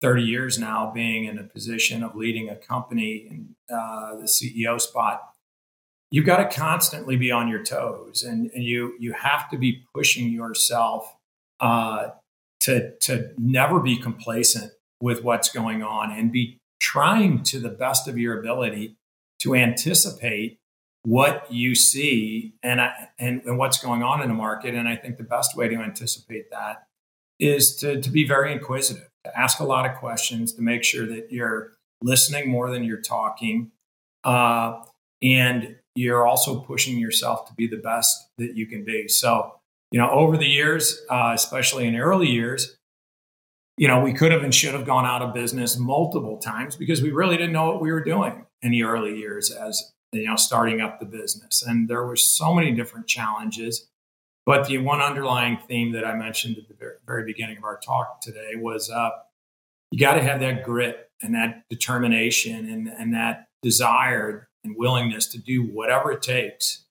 30 0.00 0.22
years 0.22 0.58
now, 0.58 0.90
being 0.90 1.24
in 1.24 1.38
a 1.38 1.44
position 1.44 2.02
of 2.02 2.16
leading 2.16 2.48
a 2.48 2.56
company 2.56 3.26
in 3.30 3.54
uh, 3.74 4.16
the 4.16 4.24
CEO 4.24 4.80
spot, 4.80 5.20
you've 6.10 6.26
got 6.26 6.38
to 6.38 6.56
constantly 6.56 7.16
be 7.16 7.30
on 7.30 7.48
your 7.48 7.62
toes, 7.62 8.22
and, 8.22 8.50
and 8.54 8.64
you 8.64 8.94
you 8.98 9.12
have 9.12 9.50
to 9.50 9.58
be 9.58 9.84
pushing 9.94 10.32
yourself 10.32 11.16
uh, 11.60 12.08
to 12.60 12.92
to 12.98 13.32
never 13.36 13.80
be 13.80 13.96
complacent 13.96 14.72
with 15.02 15.22
what's 15.22 15.50
going 15.50 15.82
on, 15.82 16.10
and 16.10 16.32
be 16.32 16.58
trying 16.80 17.42
to 17.42 17.58
the 17.58 17.68
best 17.68 18.08
of 18.08 18.16
your 18.16 18.38
ability 18.38 18.96
to 19.40 19.54
anticipate 19.54 20.58
what 21.02 21.50
you 21.50 21.74
see 21.74 22.54
and, 22.62 22.80
and, 23.18 23.42
and 23.44 23.58
what's 23.58 23.82
going 23.82 24.02
on 24.02 24.20
in 24.20 24.28
the 24.28 24.34
market. 24.34 24.74
And 24.74 24.86
I 24.86 24.96
think 24.96 25.16
the 25.16 25.24
best 25.24 25.56
way 25.56 25.68
to 25.68 25.76
anticipate 25.76 26.50
that 26.50 26.86
is 27.40 27.76
to, 27.76 28.00
to 28.00 28.10
be 28.10 28.26
very 28.26 28.52
inquisitive, 28.52 29.08
to 29.24 29.38
ask 29.38 29.60
a 29.60 29.64
lot 29.64 29.88
of 29.88 29.96
questions, 29.96 30.52
to 30.54 30.62
make 30.62 30.84
sure 30.84 31.06
that 31.06 31.32
you're 31.32 31.72
listening 32.02 32.50
more 32.50 32.70
than 32.70 32.84
you're 32.84 33.00
talking. 33.00 33.70
Uh, 34.24 34.82
and 35.22 35.76
you're 35.94 36.26
also 36.26 36.60
pushing 36.60 36.98
yourself 36.98 37.46
to 37.46 37.54
be 37.54 37.66
the 37.66 37.76
best 37.76 38.28
that 38.38 38.56
you 38.56 38.66
can 38.66 38.84
be. 38.84 39.08
So, 39.08 39.54
you 39.90 39.98
know, 39.98 40.10
over 40.10 40.36
the 40.36 40.46
years, 40.46 41.00
uh, 41.10 41.32
especially 41.34 41.86
in 41.86 41.96
early 41.96 42.28
years, 42.28 42.76
you 43.76 43.88
know, 43.88 44.00
we 44.00 44.12
could 44.12 44.30
have 44.30 44.42
and 44.42 44.54
should 44.54 44.74
have 44.74 44.86
gone 44.86 45.06
out 45.06 45.22
of 45.22 45.34
business 45.34 45.78
multiple 45.78 46.38
times 46.38 46.76
because 46.76 47.02
we 47.02 47.10
really 47.10 47.36
didn't 47.36 47.52
know 47.52 47.66
what 47.66 47.80
we 47.80 47.90
were 47.90 48.04
doing 48.04 48.44
in 48.62 48.70
the 48.72 48.82
early 48.82 49.18
years 49.18 49.50
as 49.50 49.92
you 50.12 50.26
know, 50.26 50.36
starting 50.36 50.80
up 50.80 50.98
the 50.98 51.06
business. 51.06 51.62
And 51.62 51.88
there 51.88 52.04
were 52.04 52.16
so 52.16 52.52
many 52.52 52.72
different 52.72 53.06
challenges. 53.06 53.86
But 54.46 54.66
the 54.66 54.78
one 54.78 55.00
underlying 55.00 55.58
theme 55.68 55.92
that 55.92 56.04
I 56.04 56.14
mentioned 56.14 56.56
at 56.58 56.68
the 56.68 56.96
very 57.06 57.24
beginning 57.24 57.58
of 57.58 57.64
our 57.64 57.78
talk 57.78 58.20
today 58.20 58.52
was 58.56 58.90
uh, 58.90 59.10
you 59.90 59.98
got 59.98 60.14
to 60.14 60.22
have 60.22 60.40
that 60.40 60.64
grit 60.64 61.10
and 61.22 61.34
that 61.34 61.64
determination 61.68 62.68
and, 62.68 62.88
and 62.88 63.14
that 63.14 63.48
desire 63.62 64.48
and 64.64 64.74
willingness 64.76 65.26
to 65.28 65.38
do 65.38 65.62
whatever 65.62 66.10
it 66.12 66.22
takes 66.22 66.84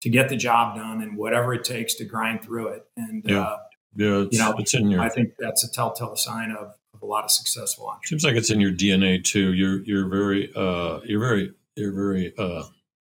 to 0.00 0.10
get 0.10 0.28
the 0.28 0.36
job 0.36 0.76
done 0.76 1.02
and 1.02 1.16
whatever 1.16 1.54
it 1.54 1.64
takes 1.64 1.94
to 1.94 2.04
grind 2.04 2.42
through 2.42 2.68
it. 2.68 2.86
And, 2.96 3.22
yeah. 3.26 3.40
Uh, 3.40 3.58
yeah, 3.96 4.24
you 4.30 4.38
know, 4.38 4.54
it's 4.58 4.74
in 4.74 4.90
your. 4.90 5.00
I 5.00 5.08
think 5.08 5.34
that's 5.38 5.62
a 5.62 5.70
telltale 5.70 6.16
sign 6.16 6.50
of, 6.50 6.74
of 6.94 7.02
a 7.02 7.06
lot 7.06 7.24
of 7.24 7.30
successful 7.30 7.86
entrepreneurs. 7.86 8.08
Seems 8.08 8.24
like 8.24 8.34
it's 8.34 8.50
in 8.50 8.60
your 8.60 8.72
DNA 8.72 9.22
too. 9.22 9.52
You're 9.52 9.84
you're 9.84 10.08
very 10.08 10.52
uh, 10.54 10.98
you're 11.04 11.20
very 11.20 11.52
they're 11.76 11.92
very 11.92 12.34
uh, 12.36 12.64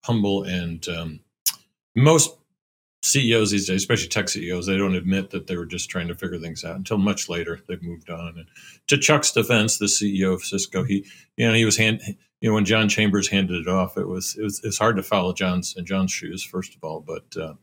humble 0.05 0.43
and 0.43 0.87
um, 0.87 1.19
most 1.95 2.38
CEOs 3.01 3.51
these 3.51 3.67
days, 3.67 3.77
especially 3.77 4.09
tech 4.09 4.27
CEOs, 4.27 4.65
they 4.65 4.77
don't 4.77 4.95
admit 4.95 5.29
that 5.29 5.47
they 5.47 5.55
were 5.55 5.65
just 5.65 5.89
trying 5.89 6.07
to 6.09 6.15
figure 6.15 6.37
things 6.37 6.65
out 6.65 6.75
until 6.75 6.97
much 6.97 7.29
later 7.29 7.59
they've 7.67 7.81
moved 7.81 8.09
on. 8.09 8.35
And 8.37 8.47
to 8.87 8.97
Chuck's 8.97 9.31
defense, 9.31 9.77
the 9.77 9.85
CEO 9.85 10.33
of 10.33 10.43
Cisco, 10.43 10.83
he 10.83 11.05
you 11.37 11.47
know 11.47 11.53
he 11.53 11.65
was 11.65 11.77
hand 11.77 12.01
you 12.41 12.49
know 12.49 12.55
when 12.55 12.65
John 12.65 12.89
Chambers 12.89 13.29
handed 13.29 13.61
it 13.61 13.67
off, 13.67 13.97
it 13.97 14.07
was 14.07 14.35
it 14.37 14.43
was 14.43 14.61
it's 14.63 14.77
hard 14.77 14.97
to 14.97 15.03
follow 15.03 15.33
John's 15.33 15.75
in 15.77 15.85
John's 15.85 16.11
shoes 16.11 16.43
first 16.43 16.75
of 16.75 16.83
all, 16.83 16.99
but 16.99 17.41
uh, 17.41 17.53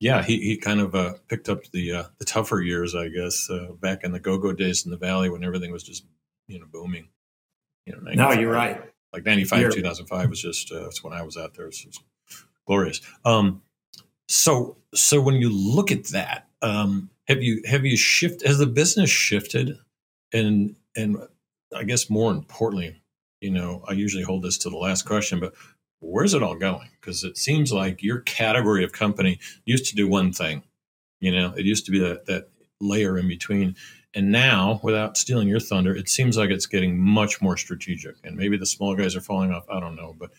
yeah, 0.00 0.22
he 0.22 0.38
he 0.40 0.56
kind 0.56 0.80
of 0.80 0.94
uh, 0.94 1.14
picked 1.28 1.48
up 1.48 1.64
the 1.72 1.92
uh, 1.92 2.04
the 2.18 2.24
tougher 2.24 2.60
years, 2.60 2.94
I 2.94 3.08
guess, 3.08 3.48
uh, 3.50 3.72
back 3.80 4.04
in 4.04 4.12
the 4.12 4.20
go 4.20 4.38
go 4.38 4.52
days 4.52 4.84
in 4.84 4.90
the 4.90 4.96
Valley 4.96 5.28
when 5.28 5.44
everything 5.44 5.70
was 5.70 5.82
just 5.82 6.04
you 6.48 6.58
know 6.58 6.66
booming. 6.70 7.08
You 7.86 7.94
know, 7.96 8.12
no, 8.12 8.32
you're 8.32 8.52
right 8.52 8.80
like 9.12 9.24
95 9.24 9.74
2005 9.74 10.30
was 10.30 10.40
just 10.40 10.72
uh, 10.72 10.80
that's 10.80 11.04
when 11.04 11.12
i 11.12 11.22
was 11.22 11.36
out 11.36 11.54
there 11.54 11.66
it 11.66 11.76
was 11.86 12.00
glorious 12.66 13.00
um, 13.24 13.62
so 14.32 14.76
so 14.94 15.20
when 15.20 15.34
you 15.34 15.50
look 15.50 15.92
at 15.92 16.04
that 16.04 16.48
um, 16.62 17.10
have 17.28 17.42
you 17.42 17.62
have 17.66 17.84
you 17.84 17.96
shifted 17.98 18.46
has 18.48 18.58
the 18.58 18.66
business 18.66 19.10
shifted 19.10 19.78
and 20.32 20.74
and 20.96 21.18
i 21.76 21.84
guess 21.84 22.08
more 22.08 22.30
importantly 22.30 23.02
you 23.42 23.50
know 23.50 23.84
i 23.88 23.92
usually 23.92 24.22
hold 24.22 24.42
this 24.42 24.56
to 24.56 24.70
the 24.70 24.76
last 24.76 25.02
question 25.02 25.38
but 25.38 25.52
where's 26.00 26.32
it 26.32 26.42
all 26.42 26.56
going 26.56 26.88
because 26.98 27.24
it 27.24 27.36
seems 27.36 27.72
like 27.72 28.02
your 28.02 28.20
category 28.20 28.82
of 28.82 28.92
company 28.92 29.38
used 29.66 29.84
to 29.84 29.94
do 29.94 30.08
one 30.08 30.32
thing 30.32 30.62
you 31.20 31.30
know 31.30 31.52
it 31.54 31.66
used 31.66 31.84
to 31.84 31.92
be 31.92 31.98
that 31.98 32.24
that 32.24 32.48
layer 32.80 33.18
in 33.18 33.28
between 33.28 33.76
and 34.14 34.30
now, 34.30 34.78
without 34.82 35.16
stealing 35.16 35.48
your 35.48 35.58
thunder, 35.58 35.96
it 35.96 36.06
seems 36.06 36.36
like 36.36 36.50
it's 36.50 36.66
getting 36.66 36.98
much 36.98 37.40
more 37.40 37.56
strategic. 37.56 38.16
And 38.24 38.36
maybe 38.36 38.58
the 38.58 38.66
small 38.66 38.94
guys 38.94 39.16
are 39.16 39.22
falling 39.22 39.52
off. 39.52 39.64
I 39.70 39.80
don't 39.80 39.96
know, 39.96 40.14
but 40.18 40.32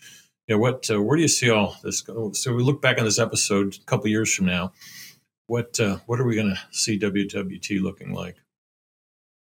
yeah, 0.48 0.56
what 0.56 0.88
uh, 0.90 1.00
where 1.00 1.16
do 1.16 1.22
you 1.22 1.28
see 1.28 1.50
all 1.50 1.76
this 1.82 2.02
go? 2.02 2.32
So 2.32 2.52
we 2.54 2.62
look 2.62 2.82
back 2.82 2.98
on 2.98 3.04
this 3.04 3.18
episode 3.18 3.76
a 3.80 3.84
couple 3.84 4.08
years 4.08 4.34
from 4.34 4.46
now. 4.46 4.72
What 5.46 5.78
uh, 5.80 5.98
what 6.06 6.20
are 6.20 6.24
we 6.24 6.34
going 6.34 6.54
to 6.54 6.60
see 6.70 6.98
WWT 6.98 7.80
looking 7.80 8.12
like? 8.12 8.36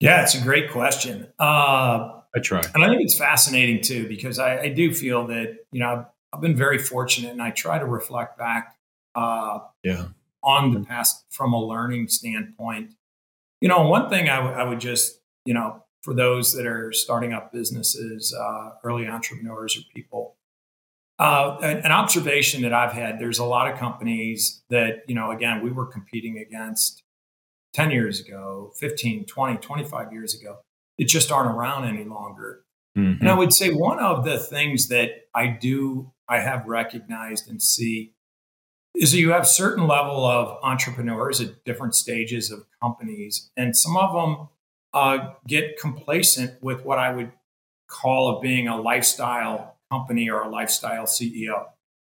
Yeah, 0.01 0.23
it's 0.23 0.35
a 0.35 0.41
great 0.41 0.71
question. 0.71 1.29
Uh, 1.39 2.21
I 2.35 2.41
try, 2.43 2.63
and 2.75 2.85
I 2.85 2.89
think 2.89 3.03
it's 3.03 3.17
fascinating 3.17 3.81
too 3.81 4.09
because 4.09 4.39
I, 4.39 4.61
I 4.63 4.69
do 4.71 4.93
feel 4.93 5.27
that 5.29 5.59
you 5.71 5.81
know 5.81 5.89
I've, 5.89 6.05
I've, 6.33 6.41
been 6.41 6.57
very 6.57 6.79
fortunate, 6.79 7.33
and 7.33 7.43
I 7.43 7.51
try 7.51 7.79
to 7.79 7.87
reflect 7.87 8.39
back. 8.39 8.77
Uh, 9.15 9.61
yeah. 9.83 10.07
On 10.45 10.73
the 10.73 10.81
past 10.81 11.25
from 11.31 11.53
a 11.53 11.61
learning 11.61 12.09
standpoint, 12.09 12.93
you 13.61 13.69
know, 13.69 13.89
one 13.89 14.09
thing 14.09 14.29
I, 14.29 14.37
w- 14.37 14.55
I 14.55 14.63
would 14.63 14.81
just, 14.81 15.21
you 15.45 15.53
know, 15.53 15.85
for 16.03 16.15
those 16.15 16.53
that 16.53 16.65
are 16.65 16.93
starting 16.93 17.33
up 17.33 17.53
businesses, 17.53 18.33
uh, 18.33 18.71
early 18.85 19.09
entrepreneurs 19.09 19.77
or 19.77 19.81
people, 19.93 20.38
uh, 21.19 21.59
an, 21.63 21.79
an, 21.79 21.93
observation 21.93 22.63
that 22.63 22.73
I've 22.73 22.93
had, 22.93 23.19
there's 23.19 23.39
a 23.39 23.45
lot 23.45 23.71
of 23.71 23.79
companies 23.79 24.63
that, 24.71 25.03
you 25.09 25.15
know, 25.15 25.33
again, 25.33 25.63
we 25.63 25.71
were 25.71 25.87
competing 25.87 26.39
against 26.39 27.03
10 27.75 27.91
years 27.91 28.21
ago, 28.21 28.73
15, 28.77 29.25
20, 29.25 29.57
25 29.59 30.13
years 30.13 30.35
ago, 30.41 30.59
that 30.97 31.09
just 31.09 31.33
aren't 31.33 31.51
around 31.51 31.87
any 31.87 32.05
longer. 32.05 32.65
Mm-hmm. 32.97 33.21
And 33.21 33.29
I 33.29 33.35
would 33.35 33.53
say 33.53 33.71
one 33.71 33.99
of 33.99 34.25
the 34.25 34.39
things 34.39 34.89
that 34.89 35.11
I 35.35 35.49
do, 35.49 36.13
I 36.29 36.39
have 36.39 36.67
recognized 36.67 37.49
and 37.49 37.63
see 37.63 38.15
is 38.95 39.13
that 39.13 39.19
you 39.19 39.31
have 39.31 39.47
certain 39.47 39.87
level 39.87 40.25
of 40.25 40.59
entrepreneurs 40.63 41.41
at 41.41 41.65
different 41.65 41.95
stages 41.95 42.51
of 42.51 42.65
companies, 42.81 43.51
and 43.57 43.77
some 43.77 43.97
of 43.97 44.13
them 44.13 44.49
uh, 44.95 45.31
get 45.47 45.79
complacent 45.79 46.63
with 46.63 46.85
what 46.85 46.99
I 46.99 47.15
would 47.15 47.33
call 47.87 48.37
of 48.37 48.43
being 48.43 48.67
a 48.67 48.81
lifestyle 48.81 49.78
company 49.91 50.29
or 50.29 50.43
a 50.43 50.49
lifestyle 50.49 51.05
CEO, 51.05 51.67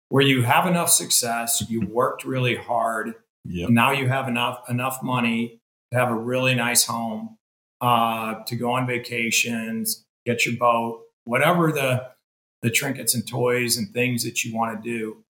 where 0.09 0.23
you 0.23 0.43
have 0.43 0.67
enough 0.67 0.89
success, 0.89 1.63
you 1.69 1.81
worked 1.87 2.23
really 2.23 2.55
hard, 2.55 3.15
yep. 3.45 3.69
now 3.69 3.91
you 3.91 4.07
have 4.07 4.27
enough 4.27 4.69
enough 4.69 5.01
money 5.01 5.59
to 5.91 5.97
have 5.97 6.09
a 6.09 6.15
really 6.15 6.55
nice 6.55 6.85
home, 6.85 7.37
uh, 7.81 8.35
to 8.45 8.55
go 8.55 8.71
on 8.71 8.87
vacations, 8.87 10.05
get 10.25 10.45
your 10.45 10.55
boat, 10.57 11.03
whatever 11.25 11.71
the 11.71 12.07
the 12.61 12.69
trinkets 12.69 13.13
and 13.13 13.27
toys 13.27 13.77
and 13.77 13.93
things 13.93 14.23
that 14.23 14.43
you 14.43 14.55
want 14.55 14.81
to 14.81 14.89
do. 14.89 15.23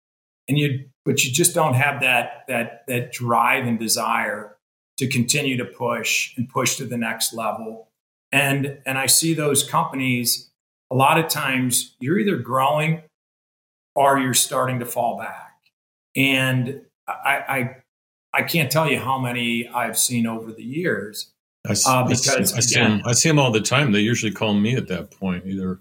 And 0.49 0.59
you 0.59 0.87
but 1.05 1.25
you 1.25 1.33
just 1.33 1.55
don't 1.55 1.75
have 1.75 2.01
that 2.01 2.45
that 2.49 2.85
that 2.89 3.13
drive 3.13 3.67
and 3.67 3.79
desire 3.79 4.57
to 4.99 5.07
continue 5.07 5.57
to 5.57 5.65
push 5.65 6.37
and 6.37 6.49
push 6.49 6.77
to 6.77 6.85
the 6.85 6.99
next 6.99 7.33
level. 7.33 7.89
And 8.33 8.79
and 8.87 8.99
i 8.99 9.07
see 9.07 9.35
those 9.35 9.69
companies 9.69 10.50
a 10.91 10.95
lot 10.95 11.19
of 11.19 11.29
times 11.29 11.97
you're 12.01 12.19
either 12.19 12.37
growing 12.37 13.03
or 13.95 14.19
you're 14.19 14.35
starting 14.35 14.79
to 14.81 14.87
fall 14.87 15.19
back 15.19 15.55
and 16.17 16.81
i 17.09 17.13
i, 17.15 17.77
I 18.33 18.43
can't 18.43 18.71
tell 18.71 18.91
you 18.91 18.99
how 18.99 19.19
many 19.19 19.69
i've 19.69 19.99
seen 19.99 20.27
over 20.27 20.53
the 20.53 20.65
years 20.65 21.33
I, 21.67 21.75
uh, 21.87 22.05
because 22.05 22.29
I, 22.29 22.43
see, 22.43 22.57
I, 22.57 22.61
see 22.61 22.81
them, 22.81 23.03
I 23.05 23.13
see 23.13 23.29
them 23.29 23.39
all 23.39 23.51
the 23.51 23.61
time 23.61 23.93
they 23.93 24.01
usually 24.01 24.33
call 24.33 24.55
me 24.55 24.77
at 24.77 24.89
that 24.89 25.11
point 25.11 25.47
either 25.47 25.81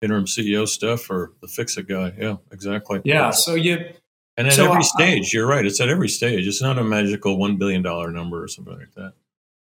interim 0.00 0.24
ceo 0.24 0.66
stuff 0.66 1.08
or 1.10 1.32
the 1.40 1.48
fix 1.48 1.76
it 1.76 1.88
guy 1.88 2.12
yeah 2.18 2.36
exactly 2.50 3.00
yeah 3.04 3.30
so 3.30 3.54
you 3.54 3.92
and 4.36 4.46
at 4.46 4.54
so 4.54 4.70
every 4.70 4.82
stage, 4.82 5.32
you're 5.32 5.46
right. 5.46 5.64
It's 5.64 5.80
at 5.80 5.88
every 5.88 6.08
stage. 6.08 6.46
It's 6.46 6.62
not 6.62 6.78
a 6.78 6.84
magical 6.84 7.36
one 7.36 7.58
billion 7.58 7.82
dollar 7.82 8.10
number 8.10 8.42
or 8.42 8.48
something 8.48 8.76
like 8.76 8.94
that. 8.96 9.12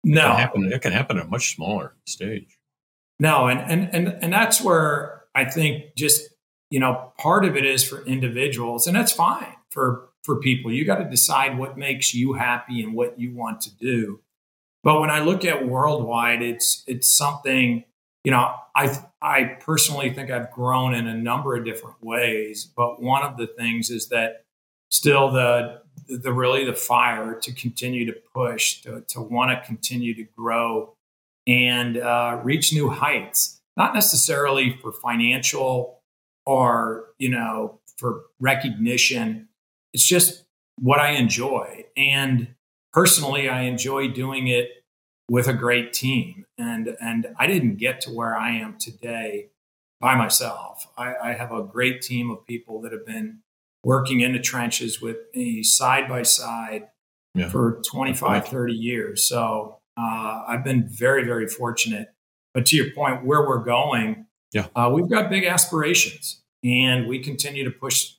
No, 0.04 0.22
it 0.22 0.24
can 0.24 0.38
happen. 0.38 0.74
It 0.74 0.82
can 0.82 0.92
happen 0.94 1.18
at 1.18 1.26
a 1.26 1.30
much 1.30 1.56
smaller 1.56 1.96
stage. 2.06 2.55
No, 3.20 3.48
and 3.48 3.60
and 3.60 3.90
and 3.94 4.24
and 4.24 4.34
that's 4.34 4.62
where 4.62 5.24
I 5.34 5.46
think 5.46 5.96
just 5.96 6.30
you 6.70 6.80
know 6.80 7.12
part 7.18 7.46
of 7.46 7.56
it 7.56 7.66
is 7.66 7.84
for 7.84 8.04
individuals, 8.06 8.88
and 8.88 8.96
that's 8.96 9.12
fine 9.12 9.56
for 9.70 10.10
for 10.24 10.40
people. 10.40 10.72
You 10.72 10.86
got 10.86 10.98
to 10.98 11.10
decide 11.10 11.58
what 11.58 11.78
makes 11.78 12.14
you 12.14 12.34
happy 12.34 12.82
and 12.82 12.94
what 12.94 13.20
you 13.20 13.34
want 13.34 13.62
to 13.62 13.76
do. 13.76 14.20
But 14.84 15.00
when 15.00 15.10
I 15.10 15.20
look 15.20 15.46
at 15.46 15.68
worldwide, 15.68 16.42
it's 16.42 16.84
it's 16.88 17.12
something 17.12 17.86
you 18.24 18.32
know 18.32 18.54
I 18.76 18.98
I 19.22 19.58
personally 19.62 20.14
think 20.14 20.30
I've 20.30 20.52
grown 20.52 20.94
in 20.94 21.08
a 21.08 21.16
number 21.16 21.56
of 21.56 21.66
different 21.66 22.04
ways. 22.04 22.66
But 22.66 23.02
one 23.02 23.24
of 23.24 23.38
the 23.38 23.48
things 23.48 23.90
is 23.90 24.10
that 24.10 24.46
still 24.90 25.32
the 25.32 25.82
the 26.08 26.34
really 26.34 26.66
the 26.66 26.74
fire 26.74 27.40
to 27.40 27.54
continue 27.54 28.06
to 28.06 28.16
push 28.34 28.82
to 28.82 29.02
to 29.08 29.22
want 29.22 29.52
to 29.52 29.66
continue 29.66 30.14
to 30.16 30.24
grow 30.24 30.95
and 31.48 31.98
uh, 31.98 32.40
reach 32.44 32.74
new 32.74 32.90
heights, 32.90 33.62
not 33.78 33.94
necessarily 33.94 34.78
for 34.82 34.92
financial 34.92 36.02
or, 36.46 37.08
you 37.20 37.30
know, 37.30 37.80
for 37.98 38.24
recognition. 38.40 39.48
It's 39.94 40.06
just 40.06 40.46
what 40.80 41.00
I 41.00 41.12
enjoy. 41.12 41.86
And 41.96 42.50
personally, 42.94 43.48
I 43.50 43.62
enjoy 43.62 44.10
doing 44.10 44.48
it 44.48 44.70
with 45.30 45.48
a 45.48 45.54
great 45.54 45.94
team. 45.94 46.46
And, 46.58 46.96
and 47.02 47.28
I 47.40 47.48
didn't 47.48 47.76
get 47.78 48.02
to 48.02 48.12
where 48.12 48.38
I 48.38 48.52
am 48.52 48.78
today 48.78 49.50
by 50.00 50.16
myself. 50.16 50.88
I, 50.98 51.16
I 51.16 51.34
have 51.34 51.52
a 51.52 51.64
great 51.64 52.02
team 52.02 52.30
of 52.30 52.46
people 52.46 52.82
that 52.82 52.92
have 52.92 53.06
been 53.06 53.40
working 53.84 54.22
in 54.22 54.34
the 54.34 54.40
trenches 54.40 55.02
with 55.02 55.18
me 55.34 55.64
side 55.64 56.10
by 56.10 56.24
side 56.24 56.88
yeah. 57.34 57.50
for 57.50 57.82
25, 57.90 58.48
30 58.48 58.74
years. 58.74 59.28
So 59.28 59.80
uh, 59.98 60.44
I've 60.48 60.64
been 60.64 60.88
very, 60.88 61.24
very 61.24 61.48
fortunate. 61.48 62.10
But 62.54 62.66
to 62.68 62.76
your 62.76 62.92
point, 62.92 63.26
where 63.26 63.48
we're 63.48 63.64
going, 63.64 64.26
yeah, 64.52 64.68
uh, 64.76 64.90
we've 64.94 65.10
got 65.10 65.30
big 65.30 65.44
aspirations, 65.46 66.42
and 66.64 67.08
we 67.08 67.20
continue 67.20 67.64
to 67.64 67.72
push 67.72 68.14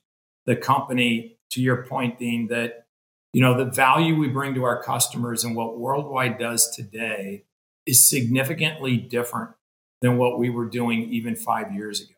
the 0.45 0.55
company. 0.55 1.33
To 1.51 1.61
your 1.61 1.83
point, 1.83 2.19
Dean, 2.19 2.47
that 2.47 2.85
you 3.33 3.41
know 3.41 3.57
the 3.57 3.71
value 3.71 4.15
we 4.15 4.27
bring 4.27 4.53
to 4.55 4.63
our 4.63 4.83
customers 4.83 5.43
and 5.43 5.55
what 5.55 5.79
Worldwide 5.79 6.37
does 6.37 6.69
today 6.75 7.45
is 7.85 8.07
significantly 8.07 8.97
different 8.97 9.51
than 10.01 10.17
what 10.17 10.37
we 10.37 10.49
were 10.49 10.65
doing 10.65 11.03
even 11.03 11.35
five 11.35 11.71
years 11.73 12.01
ago. 12.01 12.13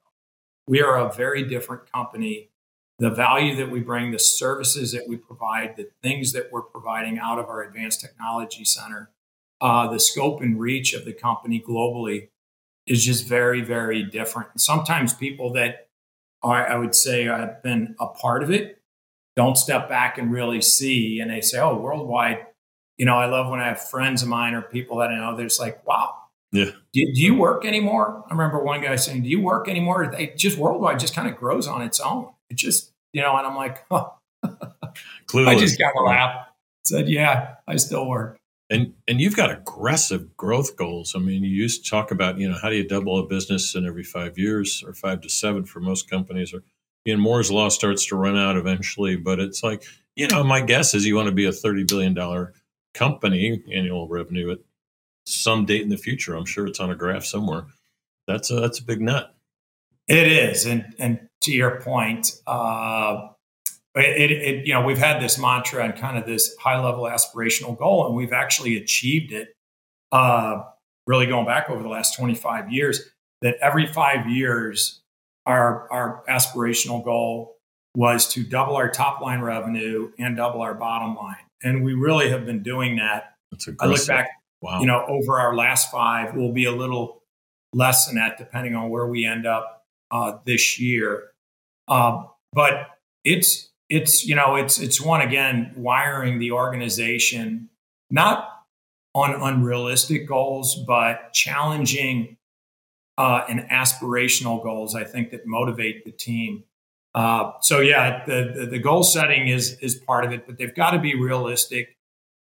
We 0.67 0.81
are 0.81 0.97
a 0.97 1.13
very 1.13 1.43
different 1.43 1.91
company. 1.91 2.49
The 2.97 3.11
value 3.11 3.55
that 3.55 3.71
we 3.71 3.79
bring, 3.79 4.11
the 4.11 4.19
services 4.19 4.91
that 4.91 5.07
we 5.07 5.15
provide, 5.15 5.77
the 5.77 5.89
things 6.03 6.33
that 6.33 6.51
we're 6.51 6.63
providing 6.63 7.17
out 7.17 7.39
of 7.39 7.45
our 7.45 7.61
advanced 7.63 8.01
technology 8.01 8.65
center 8.65 9.09
uh, 9.61 9.91
the 9.91 9.99
scope 9.99 10.41
and 10.41 10.59
reach 10.59 10.93
of 10.93 11.05
the 11.05 11.13
company 11.13 11.63
globally 11.65 12.29
is 12.87 13.05
just 13.05 13.27
very, 13.27 13.61
very 13.61 14.03
different. 14.03 14.49
And 14.53 14.61
sometimes 14.61 15.13
people 15.13 15.53
that 15.53 15.87
are, 16.41 16.67
I 16.67 16.75
would 16.77 16.95
say, 16.95 17.25
have 17.25 17.61
been 17.61 17.95
a 17.99 18.07
part 18.07 18.43
of 18.43 18.51
it 18.51 18.81
don't 19.35 19.57
step 19.57 19.87
back 19.87 20.17
and 20.17 20.31
really 20.31 20.61
see, 20.61 21.19
and 21.19 21.31
they 21.31 21.41
say, 21.41 21.59
"Oh, 21.59 21.77
worldwide." 21.77 22.45
You 22.97 23.05
know, 23.05 23.15
I 23.15 23.27
love 23.27 23.49
when 23.49 23.61
I 23.61 23.67
have 23.67 23.81
friends 23.81 24.21
of 24.21 24.27
mine 24.27 24.53
or 24.53 24.61
people 24.61 24.97
that 24.97 25.09
I 25.11 25.17
know. 25.17 25.35
They're 25.35 25.45
just 25.45 25.59
like, 25.59 25.85
"Wow, 25.87 26.15
yeah. 26.51 26.71
Do, 26.93 27.05
do, 27.13 27.21
you 27.21 27.35
work 27.35 27.65
anymore? 27.65 28.25
I 28.29 28.33
remember 28.33 28.63
one 28.63 28.81
guy 28.81 28.95
saying, 28.95 29.23
"Do 29.23 29.29
you 29.29 29.41
work 29.41 29.69
anymore?" 29.69 30.09
They 30.11 30.27
just 30.35 30.57
worldwide 30.57 30.99
just 30.99 31.13
kind 31.13 31.27
of 31.29 31.37
grows 31.37 31.67
on 31.67 31.81
its 31.81 31.99
own. 31.99 32.29
It 32.49 32.57
just, 32.57 32.91
you 33.13 33.21
know, 33.21 33.37
and 33.37 33.45
I'm 33.45 33.55
like, 33.55 33.85
oh. 33.91 34.15
I 34.43 35.55
just 35.55 35.77
got 35.77 35.93
a 35.95 36.01
laugh. 36.01 36.47
Said, 36.85 37.07
"Yeah, 37.07 37.55
I 37.67 37.75
still 37.75 38.07
work." 38.07 38.38
And 38.69 38.93
and 39.07 39.19
you've 39.19 39.35
got 39.35 39.51
aggressive 39.51 40.37
growth 40.37 40.75
goals. 40.75 41.13
I 41.15 41.19
mean, 41.19 41.43
you 41.43 41.49
used 41.49 41.83
to 41.83 41.89
talk 41.89 42.11
about, 42.11 42.37
you 42.37 42.47
know, 42.47 42.57
how 42.61 42.69
do 42.69 42.75
you 42.75 42.87
double 42.87 43.19
a 43.19 43.25
business 43.25 43.73
in 43.75 43.85
every 43.85 44.03
five 44.03 44.37
years 44.37 44.83
or 44.85 44.93
five 44.93 45.21
to 45.21 45.29
seven 45.29 45.65
for 45.65 45.79
most 45.79 46.09
companies 46.09 46.53
or 46.53 46.63
know, 47.15 47.21
Moore's 47.21 47.51
law 47.51 47.69
starts 47.69 48.05
to 48.07 48.15
run 48.15 48.37
out 48.37 48.57
eventually, 48.57 49.15
but 49.15 49.39
it's 49.39 49.63
like, 49.63 49.83
you 50.15 50.27
know, 50.27 50.43
my 50.43 50.61
guess 50.61 50.93
is 50.93 51.05
you 51.05 51.15
want 51.15 51.27
to 51.27 51.33
be 51.33 51.45
a 51.45 51.51
$30 51.51 51.87
billion 51.87 52.47
company, 52.93 53.63
annual 53.73 54.07
revenue 54.07 54.51
at 54.51 54.59
some 55.25 55.65
date 55.65 55.81
in 55.81 55.89
the 55.89 55.97
future. 55.97 56.35
I'm 56.35 56.45
sure 56.45 56.67
it's 56.67 56.79
on 56.79 56.91
a 56.91 56.95
graph 56.95 57.25
somewhere. 57.25 57.65
That's 58.27 58.51
a, 58.51 58.59
that's 58.59 58.79
a 58.79 58.83
big 58.83 59.01
nut. 59.01 59.35
It 60.07 60.27
is. 60.27 60.65
And, 60.65 60.95
and 60.97 61.29
to 61.41 61.51
your 61.51 61.81
point, 61.81 62.31
uh, 62.47 63.29
it, 63.95 64.31
it, 64.31 64.67
you 64.67 64.73
know, 64.73 64.83
we've 64.83 64.97
had 64.97 65.21
this 65.21 65.37
mantra 65.37 65.83
and 65.83 65.95
kind 65.95 66.17
of 66.17 66.25
this 66.25 66.55
high 66.57 66.79
level 66.83 67.03
aspirational 67.03 67.77
goal, 67.77 68.05
and 68.05 68.15
we've 68.15 68.33
actually 68.33 68.77
achieved 68.77 69.31
it. 69.31 69.53
Uh, 70.11 70.63
really 71.07 71.25
going 71.25 71.45
back 71.45 71.69
over 71.69 71.81
the 71.81 71.89
last 71.89 72.15
25 72.15 72.71
years, 72.71 73.09
that 73.41 73.55
every 73.61 73.87
five 73.87 74.29
years, 74.29 75.01
our 75.45 75.91
our 75.91 76.23
aspirational 76.29 77.03
goal 77.03 77.55
was 77.95 78.27
to 78.33 78.43
double 78.43 78.75
our 78.75 78.89
top 78.89 79.21
line 79.21 79.41
revenue 79.41 80.11
and 80.19 80.37
double 80.37 80.61
our 80.61 80.75
bottom 80.75 81.15
line, 81.15 81.45
and 81.63 81.83
we 81.83 81.93
really 81.93 82.29
have 82.29 82.45
been 82.45 82.61
doing 82.61 82.97
that. 82.97 83.33
I 83.79 83.87
look 83.87 84.05
back, 84.05 84.29
wow. 84.61 84.79
you 84.79 84.85
know, 84.85 85.03
over 85.07 85.39
our 85.39 85.55
last 85.55 85.91
five, 85.91 86.35
we'll 86.35 86.51
be 86.51 86.65
a 86.65 86.71
little 86.71 87.23
less 87.73 88.05
than 88.05 88.15
that 88.15 88.37
depending 88.37 88.75
on 88.75 88.89
where 88.89 89.07
we 89.07 89.25
end 89.25 89.47
up 89.47 89.83
uh, 90.11 90.37
this 90.45 90.79
year. 90.79 91.31
Uh, 91.87 92.23
but 92.53 92.89
it's 93.23 93.68
it's 93.89 94.25
you 94.25 94.35
know 94.35 94.55
it's 94.55 94.79
it's 94.79 95.01
one 95.01 95.21
again 95.21 95.73
wiring 95.75 96.39
the 96.39 96.51
organization 96.51 97.69
not 98.09 98.63
on 99.15 99.33
unrealistic 99.33 100.27
goals 100.27 100.75
but 100.87 101.33
challenging 101.33 102.37
uh, 103.17 103.43
and 103.49 103.61
aspirational 103.69 104.61
goals 104.63 104.95
i 104.95 105.03
think 105.03 105.31
that 105.31 105.45
motivate 105.45 106.05
the 106.05 106.11
team. 106.11 106.63
Uh, 107.15 107.51
so 107.61 107.79
yeah 107.79 108.23
the, 108.25 108.53
the, 108.55 108.65
the 108.67 108.79
goal 108.79 109.01
setting 109.01 109.47
is 109.47 109.77
is 109.79 109.95
part 109.95 110.23
of 110.23 110.31
it 110.31 110.45
but 110.45 110.57
they've 110.57 110.75
got 110.75 110.91
to 110.91 110.99
be 110.99 111.15
realistic 111.15 111.97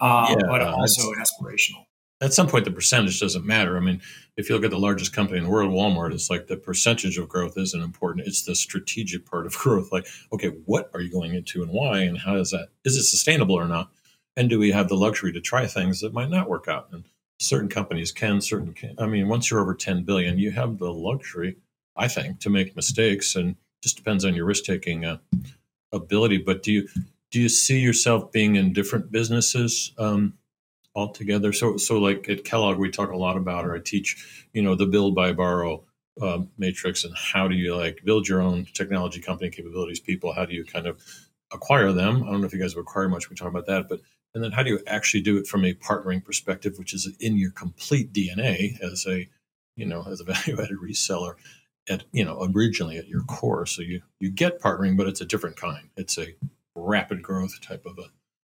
uh, 0.01 0.27
yeah, 0.29 0.37
but 0.47 0.61
also 0.61 1.13
aspirational 1.13 1.87
at 2.23 2.33
some 2.33 2.47
point 2.47 2.65
the 2.65 2.71
percentage 2.71 3.21
doesn't 3.21 3.45
matter. 3.45 3.77
I 3.77 3.81
mean, 3.81 4.01
if 4.37 4.49
you 4.49 4.55
look 4.55 4.65
at 4.65 4.71
the 4.71 4.79
largest 4.79 5.13
company 5.13 5.39
in 5.39 5.45
the 5.45 5.51
world, 5.51 5.73
Walmart, 5.73 6.15
it's 6.15 6.31
like 6.31 6.47
the 6.47 6.57
percentage 6.57 7.19
of 7.19 7.29
growth 7.29 7.59
isn't 7.59 7.83
important. 7.83 8.27
It's 8.27 8.45
the 8.45 8.55
strategic 8.55 9.27
part 9.27 9.45
of 9.45 9.55
growth. 9.59 9.91
Like, 9.91 10.07
okay, 10.33 10.49
what 10.65 10.91
are 10.95 11.01
you 11.01 11.11
going 11.11 11.35
into 11.35 11.63
and 11.63 11.71
why, 11.71 12.01
and 12.01 12.19
how 12.19 12.37
is 12.37 12.51
that? 12.53 12.69
Is 12.85 12.97
it 12.97 13.05
sustainable 13.05 13.57
or 13.57 13.67
not? 13.67 13.91
And 14.37 14.49
do 14.49 14.59
we 14.59 14.71
have 14.71 14.89
the 14.89 14.95
luxury 14.95 15.33
to 15.33 15.41
try 15.41 15.67
things 15.67 16.01
that 16.01 16.15
might 16.15 16.31
not 16.31 16.49
work 16.49 16.69
out? 16.69 16.89
And 16.93 17.05
certain 17.41 17.69
companies 17.69 18.13
can, 18.13 18.41
certain 18.41 18.73
can. 18.73 18.95
I 18.99 19.07
mean, 19.07 19.29
once 19.29 19.51
you're 19.51 19.61
over 19.61 19.75
10 19.75 20.05
billion, 20.05 20.39
you 20.39 20.53
have 20.53 20.79
the 20.79 20.93
luxury, 20.93 21.57
I 21.97 22.09
think, 22.09 22.41
to 22.41 22.51
make 22.51 22.77
mistakes, 22.77 23.35
and 23.35 23.57
just 23.83 23.97
depends 23.97 24.25
on 24.25 24.35
your 24.35 24.47
risk 24.47 24.65
taking 24.65 25.05
uh, 25.05 25.19
ability. 25.93 26.39
But 26.39 26.63
do 26.63 26.73
you 26.73 26.89
do 27.31 27.41
you 27.41 27.49
see 27.49 27.79
yourself 27.79 28.31
being 28.31 28.57
in 28.57 28.73
different 28.73 29.11
businesses? 29.11 29.93
Um, 29.99 30.35
altogether. 30.95 31.53
So, 31.53 31.77
so 31.77 31.99
like 31.99 32.29
at 32.29 32.45
Kellogg, 32.45 32.79
we 32.79 32.91
talk 32.91 33.11
a 33.11 33.17
lot 33.17 33.37
about, 33.37 33.65
or 33.65 33.75
I 33.75 33.81
teach, 33.81 34.47
you 34.53 34.63
know, 34.63 34.75
the 34.75 34.87
build, 34.87 35.15
buy 35.15 35.33
borrow 35.33 35.85
uh, 36.21 36.41
matrix, 36.59 37.05
and 37.05 37.15
how 37.17 37.49
do 37.49 37.55
you 37.55 37.75
like 37.75 38.05
build 38.05 38.29
your 38.29 38.43
own 38.43 38.67
technology 38.73 39.21
company 39.21 39.51
capabilities? 39.51 40.01
People, 40.01 40.33
how 40.33 40.45
do 40.45 40.55
you 40.55 40.65
kind 40.65 40.87
of 40.87 41.01
acquire 41.53 41.93
them? 41.93 42.23
I 42.23 42.31
don't 42.31 42.41
know 42.41 42.47
if 42.47 42.53
you 42.53 42.61
guys 42.61 42.75
have 42.75 42.81
acquired 42.81 43.11
much. 43.11 43.31
We 43.31 43.37
talk 43.37 43.49
about 43.49 43.67
that, 43.67 43.89
but 43.89 44.01
and 44.35 44.43
then 44.43 44.53
how 44.53 44.63
do 44.63 44.71
you 44.71 44.81
actually 44.87 45.23
do 45.23 45.37
it 45.37 45.47
from 45.47 45.65
a 45.65 45.75
partnering 45.75 46.25
perspective, 46.25 46.79
which 46.79 46.95
is 46.95 47.15
in 47.21 47.37
your 47.37 47.51
complete 47.51 48.13
DNA 48.13 48.81
as 48.81 49.07
a, 49.07 49.29
you 49.77 49.85
know, 49.85 50.05
as 50.11 50.21
a 50.21 50.25
value-added 50.33 50.79
reseller 50.83 51.35
at 51.89 52.05
you 52.13 52.25
know 52.25 52.49
originally 52.55 52.97
at 52.97 53.09
your 53.09 53.23
core. 53.23 53.67
So 53.67 53.83
you 53.83 54.03
you 54.21 54.31
get 54.31 54.61
partnering, 54.61 54.97
but 54.97 55.09
it's 55.09 55.21
a 55.21 55.27
different 55.27 55.57
kind. 55.57 55.89
It's 55.97 56.19
a 56.19 56.35
rapid 56.75 57.23
growth 57.23 57.61
type 57.61 57.85
of 57.87 57.99
a 57.99 58.07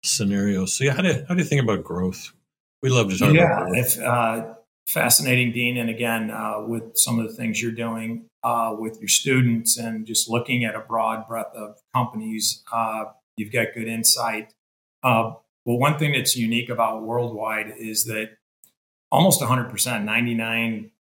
scenarios. 0.03 0.77
So 0.77 0.83
yeah, 0.83 0.93
how 0.93 1.01
do 1.01 1.09
you, 1.09 1.25
how 1.27 1.35
do 1.35 1.41
you 1.41 1.47
think 1.47 1.61
about 1.61 1.83
growth? 1.83 2.33
We 2.81 2.89
love 2.89 3.09
to 3.09 3.17
talk 3.17 3.33
yeah, 3.33 3.45
about 3.45 3.67
growth. 3.67 3.77
It's 3.77 3.97
uh, 3.97 4.55
fascinating, 4.87 5.51
Dean. 5.51 5.77
And 5.77 5.89
again, 5.89 6.31
uh, 6.31 6.61
with 6.65 6.95
some 6.97 7.19
of 7.19 7.27
the 7.27 7.33
things 7.33 7.61
you're 7.61 7.71
doing 7.71 8.25
uh, 8.43 8.75
with 8.77 8.99
your 8.99 9.07
students 9.09 9.77
and 9.77 10.05
just 10.05 10.29
looking 10.29 10.63
at 10.63 10.75
a 10.75 10.79
broad 10.79 11.27
breadth 11.27 11.55
of 11.55 11.77
companies, 11.93 12.63
uh, 12.71 13.05
you've 13.35 13.51
got 13.51 13.67
good 13.73 13.87
insight. 13.87 14.53
Uh, 15.03 15.33
well, 15.65 15.77
one 15.77 15.99
thing 15.99 16.13
that's 16.13 16.35
unique 16.37 16.69
about 16.69 17.03
Worldwide 17.03 17.73
is 17.77 18.05
that 18.05 18.37
almost 19.11 19.41
100%, 19.41 19.71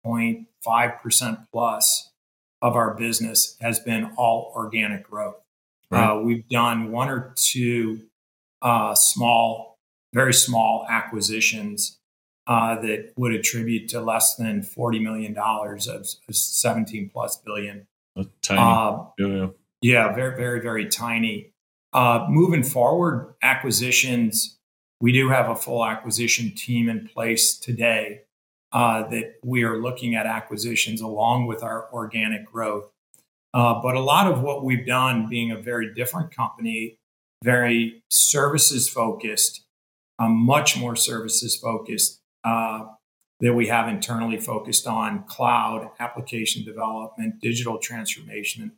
99.5% 0.06 1.46
plus 1.52 2.10
of 2.60 2.76
our 2.76 2.94
business 2.94 3.56
has 3.60 3.80
been 3.80 4.12
all 4.16 4.52
organic 4.54 5.08
growth. 5.08 5.36
Right. 5.90 6.10
Uh, 6.10 6.20
we've 6.20 6.48
done 6.48 6.92
one 6.92 7.08
or 7.08 7.32
two 7.36 8.02
uh, 8.62 8.94
small, 8.94 9.78
very 10.14 10.32
small 10.32 10.86
acquisitions 10.88 11.98
uh, 12.46 12.80
that 12.80 13.12
would 13.16 13.34
attribute 13.34 13.88
to 13.90 14.00
less 14.00 14.36
than 14.36 14.62
forty 14.62 14.98
million 14.98 15.34
dollars 15.34 15.86
of, 15.88 16.06
seventeen 16.30 17.10
plus 17.12 17.36
billion. 17.36 17.86
tiny. 18.42 18.60
Uh, 18.60 19.04
yeah, 19.18 19.26
yeah. 19.26 19.46
yeah, 19.82 20.14
very, 20.14 20.36
very, 20.36 20.60
very 20.60 20.88
tiny. 20.88 21.52
Uh, 21.92 22.26
moving 22.28 22.62
forward, 22.62 23.34
acquisitions. 23.42 24.58
We 25.00 25.12
do 25.12 25.28
have 25.30 25.50
a 25.50 25.56
full 25.56 25.84
acquisition 25.84 26.54
team 26.54 26.88
in 26.88 27.08
place 27.08 27.56
today. 27.58 28.22
uh, 28.72 29.06
that 29.08 29.34
we 29.44 29.64
are 29.64 29.78
looking 29.80 30.14
at 30.14 30.26
acquisitions 30.26 31.00
along 31.00 31.46
with 31.46 31.62
our 31.62 31.88
organic 31.92 32.46
growth. 32.50 32.84
Uh, 33.54 33.80
but 33.82 33.94
a 33.94 34.00
lot 34.00 34.26
of 34.32 34.42
what 34.42 34.64
we've 34.64 34.86
done, 34.86 35.28
being 35.28 35.50
a 35.50 35.60
very 35.60 35.92
different 35.92 36.34
company, 36.34 36.98
very 37.42 38.02
services 38.08 38.88
focused, 38.88 39.64
um, 40.18 40.32
much 40.32 40.78
more 40.78 40.96
services 40.96 41.56
focused 41.56 42.20
uh, 42.44 42.84
that 43.40 43.54
we 43.54 43.66
have 43.66 43.88
internally 43.88 44.38
focused 44.38 44.86
on 44.86 45.24
cloud 45.24 45.90
application 45.98 46.64
development, 46.64 47.40
digital 47.40 47.78
transformation, 47.78 48.72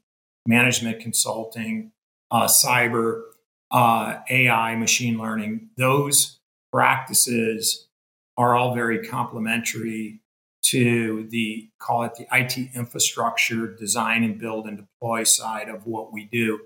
management 0.46 1.00
consulting, 1.00 1.92
uh, 2.30 2.46
cyber, 2.46 3.22
uh, 3.70 4.20
AI, 4.30 4.74
machine 4.76 5.18
learning. 5.18 5.68
Those 5.76 6.40
practices 6.72 7.88
are 8.36 8.56
all 8.56 8.74
very 8.74 9.06
complementary 9.06 10.20
to 10.62 11.26
the 11.30 11.68
call 11.78 12.04
it 12.04 12.14
the 12.14 12.26
IT 12.32 12.56
infrastructure 12.74 13.66
design 13.66 14.24
and 14.24 14.38
build 14.38 14.66
and 14.66 14.78
deploy 14.78 15.24
side 15.24 15.68
of 15.68 15.86
what 15.86 16.12
we 16.12 16.24
do. 16.24 16.60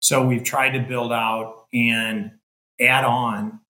So 0.00 0.26
we've 0.26 0.44
tried 0.44 0.70
to 0.70 0.80
build 0.80 1.12
out 1.12 1.66
and 1.72 2.32
add 2.80 3.04
on 3.04 3.60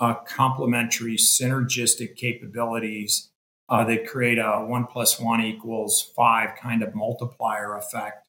uh, 0.00 0.14
complementary 0.14 1.16
synergistic 1.16 2.16
capabilities 2.16 3.30
uh, 3.68 3.84
that 3.84 4.06
create 4.06 4.38
a 4.38 4.64
one 4.66 4.86
plus 4.86 5.18
one 5.18 5.40
equals 5.40 6.12
five 6.14 6.56
kind 6.56 6.82
of 6.82 6.94
multiplier 6.94 7.76
effect 7.76 8.24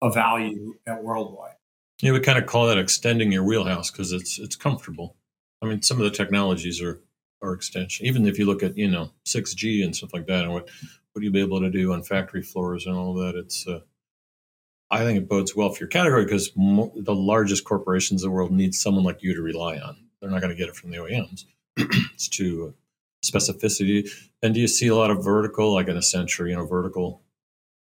of 0.00 0.14
value 0.14 0.74
at 0.86 1.02
worldwide. 1.02 1.54
Yeah, 2.00 2.12
we 2.12 2.20
kind 2.20 2.38
of 2.38 2.46
call 2.46 2.66
that 2.66 2.78
extending 2.78 3.30
your 3.30 3.44
wheelhouse 3.44 3.90
because 3.90 4.12
it's 4.12 4.38
it's 4.38 4.56
comfortable. 4.56 5.16
I 5.62 5.66
mean, 5.66 5.82
some 5.82 5.98
of 5.98 6.04
the 6.04 6.10
technologies 6.10 6.82
are 6.82 7.00
are 7.42 7.52
extension. 7.52 8.06
Even 8.06 8.26
if 8.26 8.38
you 8.38 8.46
look 8.46 8.62
at 8.62 8.76
you 8.76 8.88
know 8.88 9.10
6G 9.26 9.84
and 9.84 9.94
stuff 9.94 10.12
like 10.12 10.26
that, 10.26 10.44
and 10.44 10.52
what 10.52 10.68
what 11.12 11.22
you 11.22 11.30
be 11.30 11.40
able 11.40 11.60
to 11.60 11.70
do 11.70 11.92
on 11.92 12.02
factory 12.02 12.42
floors 12.42 12.86
and 12.86 12.96
all 12.96 13.14
that, 13.14 13.34
it's. 13.34 13.66
Uh, 13.66 13.80
I 14.92 15.04
think 15.04 15.16
it 15.16 15.28
bodes 15.28 15.56
well 15.56 15.70
for 15.70 15.80
your 15.80 15.88
category 15.88 16.24
because 16.24 16.52
the 16.54 17.14
largest 17.14 17.64
corporations 17.64 18.22
in 18.22 18.28
the 18.28 18.30
world 18.30 18.52
need 18.52 18.74
someone 18.74 19.04
like 19.04 19.22
you 19.22 19.34
to 19.34 19.40
rely 19.40 19.78
on. 19.78 19.96
They're 20.20 20.30
not 20.30 20.42
going 20.42 20.54
to 20.54 20.56
get 20.56 20.68
it 20.68 20.76
from 20.76 20.90
the 20.90 20.98
OEMs. 20.98 21.46
it's 22.12 22.28
too 22.28 22.74
specificity. 23.24 24.08
And 24.42 24.52
do 24.52 24.60
you 24.60 24.68
see 24.68 24.88
a 24.88 24.94
lot 24.94 25.10
of 25.10 25.24
vertical, 25.24 25.72
like 25.72 25.88
in 25.88 25.96
Accenture, 25.96 26.48
you 26.48 26.54
know, 26.54 26.66
vertical 26.66 27.22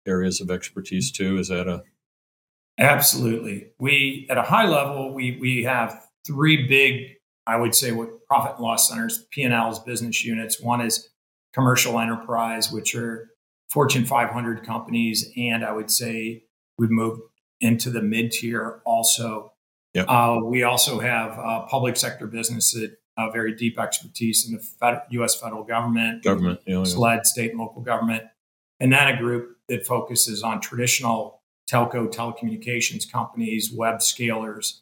areas 0.08 0.40
of 0.40 0.50
expertise 0.50 1.12
too? 1.12 1.38
Is 1.38 1.48
that 1.48 1.68
a 1.68 1.84
Absolutely. 2.78 3.70
We 3.78 4.26
at 4.28 4.37
a 4.37 4.42
high 4.42 4.66
level, 4.66 5.14
we 5.14 5.38
we 5.40 5.62
have 5.64 6.00
three 6.26 6.66
big, 6.66 7.16
I 7.46 7.56
would 7.56 7.76
say, 7.76 7.92
what 7.92 8.26
profit 8.26 8.56
and 8.56 8.64
loss 8.64 8.88
centers, 8.88 9.24
P 9.30 9.44
and 9.44 9.54
L's 9.54 9.78
business 9.80 10.24
units. 10.24 10.61
One 10.61 10.80
is 10.80 11.08
commercial 11.54 11.98
enterprise, 12.00 12.72
which 12.72 12.94
are 12.96 13.30
Fortune 13.70 14.04
500 14.04 14.64
companies, 14.64 15.30
and 15.37 15.64
I 15.64 15.72
would 15.72 15.90
say 15.90 16.44
we've 16.78 16.90
moved 16.90 17.20
into 17.60 17.90
the 17.90 18.02
mid 18.02 18.32
tier 18.32 18.80
also. 18.84 19.52
Yep. 19.94 20.06
Uh, 20.08 20.40
we 20.44 20.62
also 20.62 21.00
have 21.00 21.38
uh, 21.38 21.66
public 21.66 21.96
sector 21.96 22.26
business 22.26 22.72
that 22.72 22.96
uh, 23.16 23.30
very 23.30 23.54
deep 23.54 23.78
expertise 23.78 24.48
in 24.48 24.54
the 24.54 24.62
fed- 24.62 25.02
U.S. 25.10 25.34
federal 25.34 25.64
government, 25.64 26.22
government, 26.22 26.60
yeah, 26.66 26.78
yeah. 26.78 26.84
SLED, 26.84 27.26
state 27.26 27.50
and 27.50 27.58
local 27.58 27.82
government, 27.82 28.22
and 28.78 28.92
then 28.92 29.08
a 29.08 29.16
group 29.16 29.56
that 29.68 29.84
focuses 29.86 30.42
on 30.42 30.60
traditional 30.60 31.42
telco 31.68 32.12
telecommunications 32.12 33.10
companies, 33.10 33.72
web 33.72 33.96
scalers. 33.96 34.80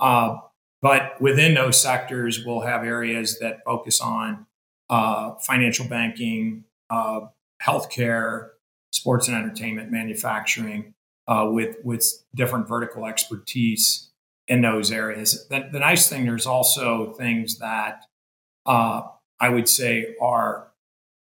Uh, 0.00 0.36
but 0.82 1.20
within 1.20 1.54
those 1.54 1.80
sectors, 1.80 2.44
we'll 2.44 2.60
have 2.60 2.84
areas 2.84 3.38
that 3.40 3.64
focus 3.64 4.00
on 4.00 4.46
uh, 4.90 5.34
financial 5.40 5.88
banking, 5.88 6.64
uh, 6.90 7.20
healthcare, 7.62 8.50
sports 8.92 9.28
and 9.28 9.36
entertainment, 9.36 9.90
manufacturing, 9.90 10.94
uh, 11.28 11.48
with 11.50 11.76
with 11.84 12.04
different 12.34 12.66
vertical 12.66 13.06
expertise 13.06 14.08
in 14.48 14.62
those 14.62 14.90
areas. 14.90 15.46
The, 15.48 15.68
the 15.70 15.78
nice 15.78 16.08
thing, 16.08 16.24
there's 16.24 16.46
also 16.46 17.12
things 17.12 17.58
that 17.58 18.04
uh, 18.66 19.02
I 19.38 19.50
would 19.50 19.68
say 19.68 20.16
are 20.20 20.68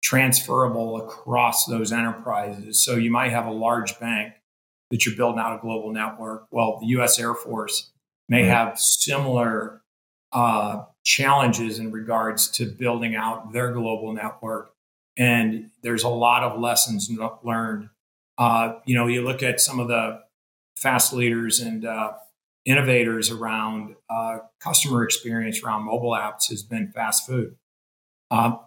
transferable 0.02 0.96
across 0.96 1.66
those 1.66 1.92
enterprises. 1.92 2.80
So 2.82 2.94
you 2.94 3.10
might 3.10 3.32
have 3.32 3.46
a 3.46 3.52
large 3.52 3.98
bank 3.98 4.34
that 4.90 5.04
you're 5.04 5.16
building 5.16 5.40
out 5.40 5.58
a 5.58 5.60
global 5.60 5.92
network. 5.92 6.46
Well, 6.50 6.78
the 6.80 6.86
U.S. 6.86 7.18
Air 7.18 7.34
Force 7.34 7.90
may 8.28 8.42
right. 8.42 8.50
have 8.50 8.78
similar 8.78 9.82
uh, 10.32 10.84
challenges 11.04 11.78
in 11.78 11.90
regards 11.90 12.48
to 12.52 12.66
building 12.66 13.14
out 13.14 13.52
their 13.52 13.72
global 13.72 14.12
network. 14.12 14.72
And 15.16 15.70
there's 15.82 16.04
a 16.04 16.08
lot 16.08 16.44
of 16.44 16.60
lessons 16.60 17.10
learned. 17.42 17.88
Uh, 18.38 18.74
you 18.84 18.94
know, 18.94 19.06
you 19.06 19.22
look 19.22 19.42
at 19.42 19.60
some 19.60 19.80
of 19.80 19.88
the 19.88 20.20
fast 20.76 21.12
leaders 21.12 21.60
and 21.60 21.84
uh, 21.84 22.12
innovators 22.64 23.30
around 23.30 23.96
uh, 24.08 24.38
customer 24.60 25.02
experience 25.02 25.62
around 25.62 25.82
mobile 25.82 26.12
apps 26.12 26.48
has 26.48 26.62
been 26.62 26.92
fast 26.92 27.26
food. 27.26 27.56
Um, 28.30 28.60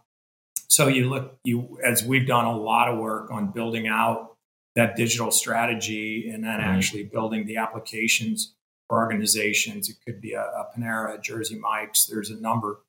so 0.67 0.87
you 0.87 1.09
look, 1.09 1.37
you 1.43 1.79
as 1.83 2.03
we've 2.03 2.27
done 2.27 2.45
a 2.45 2.55
lot 2.55 2.89
of 2.89 2.97
work 2.97 3.31
on 3.31 3.51
building 3.51 3.87
out 3.87 4.35
that 4.75 4.95
digital 4.95 5.31
strategy 5.31 6.29
and 6.29 6.43
then 6.43 6.59
mm-hmm. 6.59 6.69
actually 6.69 7.03
building 7.03 7.45
the 7.45 7.57
applications 7.57 8.53
for 8.87 8.99
organizations. 8.99 9.89
It 9.89 9.97
could 10.05 10.21
be 10.21 10.33
a, 10.33 10.41
a 10.41 10.67
Panera, 10.75 11.21
Jersey 11.21 11.57
Mike's. 11.59 12.05
There's 12.05 12.29
a 12.29 12.39
number 12.39 12.79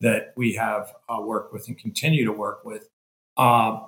that 0.00 0.32
we 0.36 0.54
have 0.54 0.94
uh, 1.08 1.20
worked 1.20 1.52
with 1.52 1.68
and 1.68 1.78
continue 1.78 2.24
to 2.24 2.32
work 2.32 2.64
with. 2.64 2.88
Uh, 3.36 3.80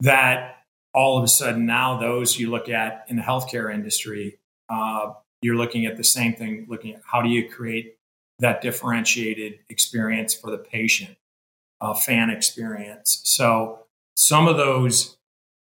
that 0.00 0.65
all 0.96 1.16
of 1.16 1.22
a 1.22 1.28
sudden 1.28 1.64
now 1.64 1.96
those 1.96 2.36
you 2.40 2.50
look 2.50 2.68
at 2.68 3.04
in 3.08 3.14
the 3.16 3.22
healthcare 3.22 3.72
industry 3.72 4.38
uh, 4.68 5.12
you're 5.42 5.56
looking 5.56 5.86
at 5.86 5.96
the 5.96 6.04
same 6.04 6.34
thing, 6.34 6.66
looking 6.68 6.94
at 6.94 7.02
how 7.04 7.22
do 7.22 7.28
you 7.28 7.48
create 7.48 7.98
that 8.38 8.60
differentiated 8.60 9.60
experience 9.68 10.34
for 10.34 10.50
the 10.50 10.58
patient, 10.58 11.16
fan 12.04 12.30
experience. 12.30 13.20
So 13.24 13.80
some 14.16 14.48
of 14.48 14.56
those 14.56 15.16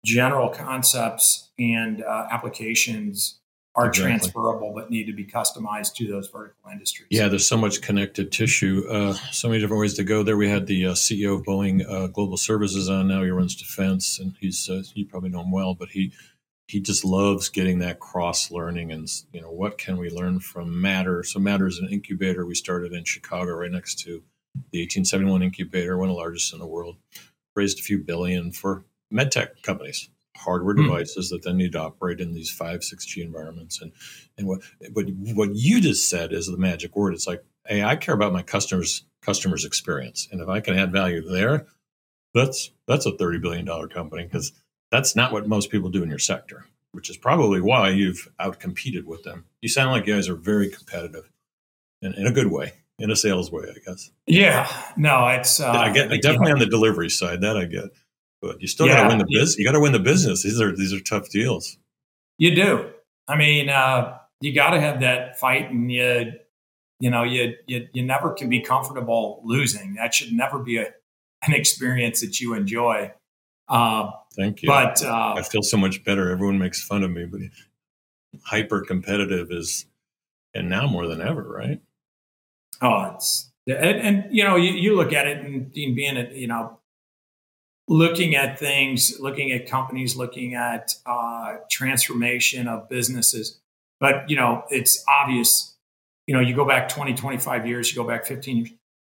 general 0.05 0.49
concepts 0.49 1.49
and 1.57 2.03
uh, 2.03 2.27
applications 2.31 3.39
are 3.75 3.87
exactly. 3.87 4.17
transferable 4.17 4.73
but 4.73 4.89
need 4.89 5.05
to 5.05 5.13
be 5.13 5.25
customized 5.25 5.93
to 5.95 6.07
those 6.07 6.27
vertical 6.27 6.71
industries. 6.71 7.07
Yeah, 7.11 7.27
there's 7.27 7.47
so 7.47 7.57
much 7.57 7.81
connected 7.81 8.31
tissue, 8.31 8.85
uh, 8.89 9.13
so 9.31 9.47
many 9.47 9.59
different 9.61 9.81
ways 9.81 9.93
to 9.95 10.03
go. 10.03 10.23
There, 10.23 10.37
we 10.37 10.49
had 10.49 10.67
the 10.67 10.87
uh, 10.87 10.93
CEO 10.93 11.35
of 11.35 11.45
Boeing 11.45 11.87
uh, 11.89 12.07
Global 12.07 12.37
Services 12.37 12.89
on. 12.89 13.07
Now 13.07 13.23
he 13.23 13.29
runs 13.29 13.55
defense, 13.55 14.19
and 14.19 14.35
he's 14.39 14.69
uh, 14.69 14.83
you 14.93 15.05
probably 15.05 15.29
know 15.29 15.41
him 15.41 15.51
well, 15.51 15.75
but 15.75 15.89
he 15.89 16.11
he 16.69 16.79
just 16.79 17.03
loves 17.03 17.49
getting 17.49 17.79
that 17.79 17.99
cross 17.99 18.51
learning 18.51 18.91
and 18.91 19.09
you 19.33 19.41
know 19.41 19.49
what 19.49 19.79
can 19.79 19.97
we 19.97 20.09
learn 20.09 20.39
from 20.39 20.79
matter 20.79 21.23
so 21.23 21.39
matter 21.39 21.65
is 21.65 21.79
an 21.79 21.89
incubator 21.89 22.45
we 22.45 22.53
started 22.53 22.93
in 22.93 23.03
chicago 23.03 23.53
right 23.53 23.71
next 23.71 23.95
to 23.95 24.21
the 24.71 24.81
1871 24.81 25.41
incubator 25.41 25.97
one 25.97 26.09
of 26.09 26.13
the 26.13 26.19
largest 26.19 26.53
in 26.53 26.59
the 26.59 26.67
world 26.67 26.95
raised 27.55 27.79
a 27.79 27.81
few 27.81 27.97
billion 27.97 28.51
for 28.51 28.83
medtech 29.11 29.63
companies 29.63 30.09
hardware 30.39 30.75
hmm. 30.75 30.83
devices 30.83 31.29
that 31.29 31.43
then 31.43 31.57
need 31.57 31.73
to 31.73 31.81
operate 31.81 32.19
in 32.19 32.33
these 32.33 32.49
5 32.49 32.79
6g 32.79 33.23
environments 33.23 33.81
and 33.81 33.91
and 34.37 34.47
what 34.47 34.61
but 34.93 35.05
what 35.33 35.55
you 35.55 35.81
just 35.81 36.09
said 36.09 36.33
is 36.33 36.47
the 36.47 36.57
magic 36.57 36.95
word 36.95 37.13
it's 37.13 37.27
like 37.27 37.43
hey 37.67 37.83
i 37.83 37.95
care 37.95 38.15
about 38.15 38.33
my 38.33 38.41
customers 38.41 39.03
customers 39.21 39.65
experience 39.65 40.27
and 40.31 40.41
if 40.41 40.47
i 40.47 40.59
can 40.59 40.77
add 40.77 40.91
value 40.91 41.21
there 41.21 41.65
that's 42.33 42.71
that's 42.87 43.05
a 43.05 43.15
30 43.15 43.39
billion 43.39 43.65
dollar 43.65 43.87
company 43.87 44.23
because 44.23 44.53
that's 44.91 45.15
not 45.15 45.31
what 45.31 45.47
most 45.47 45.69
people 45.69 45.89
do 45.89 46.03
in 46.03 46.09
your 46.09 46.19
sector, 46.19 46.65
which 46.91 47.09
is 47.09 47.17
probably 47.17 47.61
why 47.61 47.89
you've 47.89 48.29
outcompeted 48.39 49.05
with 49.05 49.23
them. 49.23 49.45
You 49.61 49.69
sound 49.69 49.91
like 49.91 50.07
you 50.07 50.15
guys 50.15 50.29
are 50.29 50.35
very 50.35 50.69
competitive 50.69 51.29
in, 52.01 52.13
in 52.13 52.25
a 52.25 52.31
good 52.31 52.51
way, 52.51 52.73
in 52.97 53.11
a 53.11 53.15
sales 53.15 53.51
way, 53.51 53.65
I 53.69 53.79
guess. 53.85 54.09
Yeah, 54.25 54.71
no, 54.97 55.27
it's. 55.27 55.59
Uh, 55.59 55.71
I 55.71 55.91
get 55.91 56.09
definitely 56.21 56.51
on 56.51 56.59
the 56.59 56.65
delivery 56.65 57.09
side 57.09 57.41
that 57.41 57.57
I 57.57 57.65
get, 57.65 57.89
but 58.41 58.61
you 58.61 58.67
still 58.67 58.87
yeah, 58.87 58.97
got 58.97 59.03
to 59.03 59.09
win 59.09 59.17
the 59.17 59.25
business. 59.25 59.57
You 59.57 59.65
got 59.65 59.73
to 59.73 59.79
win 59.79 59.91
the 59.91 59.99
business. 59.99 60.43
These 60.43 60.61
are 60.61 60.75
these 60.75 60.93
are 60.93 60.99
tough 60.99 61.29
deals. 61.29 61.77
You 62.37 62.55
do. 62.55 62.89
I 63.27 63.37
mean, 63.37 63.69
uh, 63.69 64.17
you 64.41 64.53
got 64.53 64.71
to 64.71 64.79
have 64.79 65.01
that 65.01 65.37
fight, 65.39 65.69
and 65.69 65.91
you, 65.91 66.33
you 66.99 67.09
know, 67.09 67.23
you, 67.23 67.55
you 67.67 67.87
you 67.93 68.03
never 68.03 68.33
can 68.33 68.49
be 68.49 68.61
comfortable 68.61 69.41
losing. 69.43 69.95
That 69.95 70.13
should 70.13 70.31
never 70.31 70.59
be 70.59 70.77
a 70.77 70.87
an 71.45 71.53
experience 71.53 72.21
that 72.21 72.39
you 72.39 72.53
enjoy. 72.53 73.11
Uh, 73.67 74.11
Thank 74.35 74.61
you. 74.61 74.67
But 74.67 75.03
uh, 75.03 75.35
I 75.37 75.43
feel 75.43 75.61
so 75.61 75.77
much 75.77 76.03
better. 76.03 76.31
Everyone 76.31 76.59
makes 76.59 76.81
fun 76.81 77.03
of 77.03 77.11
me, 77.11 77.25
but 77.25 77.41
hyper 78.43 78.81
competitive 78.81 79.51
is, 79.51 79.85
and 80.53 80.69
now 80.69 80.87
more 80.87 81.07
than 81.07 81.21
ever, 81.21 81.43
right? 81.43 81.81
Oh, 82.81 83.11
it's 83.15 83.51
and, 83.67 83.99
and 83.99 84.35
you 84.35 84.43
know 84.43 84.55
you, 84.55 84.71
you, 84.71 84.95
look 84.95 85.13
at 85.13 85.27
it 85.27 85.45
and 85.45 85.71
being 85.71 86.17
it, 86.17 86.33
you 86.33 86.47
know, 86.47 86.78
looking 87.89 88.35
at 88.35 88.57
things, 88.57 89.19
looking 89.19 89.51
at 89.51 89.67
companies, 89.67 90.15
looking 90.15 90.55
at 90.55 90.93
uh, 91.05 91.55
transformation 91.69 92.69
of 92.69 92.87
businesses. 92.87 93.59
But 93.99 94.29
you 94.29 94.37
know, 94.37 94.63
it's 94.69 95.03
obvious. 95.09 95.75
You 96.27 96.35
know, 96.35 96.39
you 96.39 96.55
go 96.55 96.63
back 96.63 96.87
20, 96.87 97.15
25 97.15 97.67
years, 97.67 97.91
you 97.91 98.01
go 98.01 98.07
back 98.07 98.25
15 98.25 98.57
years 98.57 98.69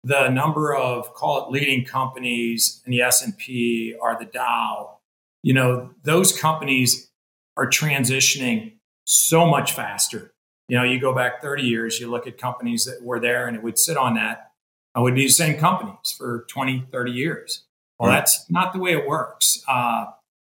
the 0.03 0.27
number 0.29 0.75
of 0.75 1.13
call 1.13 1.45
it 1.45 1.51
leading 1.51 1.85
companies 1.85 2.81
in 2.85 2.91
the 2.91 3.01
S&P 3.01 3.95
or 3.99 4.17
the 4.19 4.25
Dow, 4.25 4.97
you 5.43 5.53
know, 5.53 5.91
those 6.03 6.37
companies 6.37 7.09
are 7.55 7.67
transitioning 7.67 8.73
so 9.05 9.45
much 9.45 9.73
faster. 9.73 10.33
You 10.67 10.77
know, 10.77 10.83
you 10.83 10.99
go 10.99 11.13
back 11.13 11.41
30 11.41 11.63
years, 11.63 11.99
you 11.99 12.09
look 12.09 12.27
at 12.27 12.37
companies 12.37 12.85
that 12.85 13.01
were 13.01 13.19
there 13.19 13.47
and 13.47 13.55
it 13.55 13.63
would 13.63 13.77
sit 13.77 13.97
on 13.97 14.15
that. 14.15 14.51
It 14.95 15.01
would 15.01 15.15
be 15.15 15.25
the 15.25 15.31
same 15.31 15.57
companies 15.57 16.13
for 16.17 16.45
20, 16.49 16.87
30 16.91 17.11
years. 17.11 17.65
Well, 17.99 18.09
right. 18.09 18.17
that's 18.17 18.49
not 18.49 18.73
the 18.73 18.79
way 18.79 18.91
it 18.93 19.07
works. 19.07 19.63
Uh, 19.67 20.05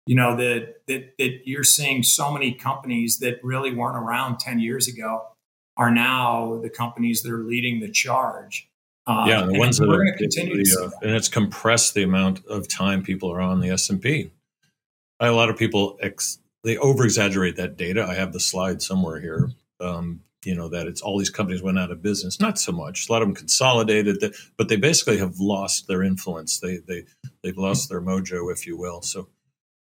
you 0.06 0.16
know, 0.16 0.36
that, 0.36 0.74
that, 0.86 1.16
that 1.18 1.40
you're 1.44 1.64
seeing 1.64 2.02
so 2.02 2.30
many 2.30 2.52
companies 2.52 3.18
that 3.18 3.42
really 3.42 3.74
weren't 3.74 3.96
around 3.96 4.38
10 4.38 4.58
years 4.60 4.86
ago 4.86 5.22
are 5.76 5.90
now 5.90 6.60
the 6.62 6.70
companies 6.70 7.22
that 7.22 7.32
are 7.32 7.42
leading 7.42 7.80
the 7.80 7.90
charge. 7.90 8.68
Uh, 9.06 9.26
yeah, 9.28 9.42
the 9.42 9.58
ones 9.58 9.78
that 9.78 9.84
are 9.84 9.96
going 9.96 10.12
to 10.12 10.16
continue 10.16 10.56
the, 10.56 10.84
uh, 10.84 10.98
and 11.02 11.10
it's 11.10 11.28
compressed 11.28 11.92
the 11.94 12.02
amount 12.02 12.44
of 12.46 12.66
time 12.68 13.02
people 13.02 13.30
are 13.30 13.40
on 13.40 13.60
the 13.60 13.68
S 13.68 13.90
and 13.90 14.00
P. 14.00 14.30
A 15.20 15.30
lot 15.30 15.50
of 15.50 15.58
people 15.58 15.98
ex, 16.00 16.38
they 16.62 16.78
over 16.78 17.04
exaggerate 17.04 17.56
that 17.56 17.76
data. 17.76 18.06
I 18.06 18.14
have 18.14 18.32
the 18.32 18.40
slide 18.40 18.80
somewhere 18.80 19.20
here. 19.20 19.50
Um, 19.78 20.20
you 20.46 20.54
know 20.54 20.68
that 20.68 20.86
it's 20.86 21.00
all 21.00 21.18
these 21.18 21.30
companies 21.30 21.62
went 21.62 21.78
out 21.78 21.90
of 21.90 22.02
business. 22.02 22.40
Not 22.40 22.58
so 22.58 22.72
much. 22.72 23.08
A 23.08 23.12
lot 23.12 23.22
of 23.22 23.28
them 23.28 23.34
consolidated, 23.34 24.34
but 24.56 24.68
they 24.68 24.76
basically 24.76 25.18
have 25.18 25.38
lost 25.38 25.86
their 25.88 26.02
influence. 26.02 26.58
They 26.60 26.78
they 26.78 27.04
they've 27.42 27.56
lost 27.56 27.88
their 27.88 28.00
mojo, 28.00 28.52
if 28.52 28.66
you 28.66 28.76
will. 28.76 29.02
So, 29.02 29.28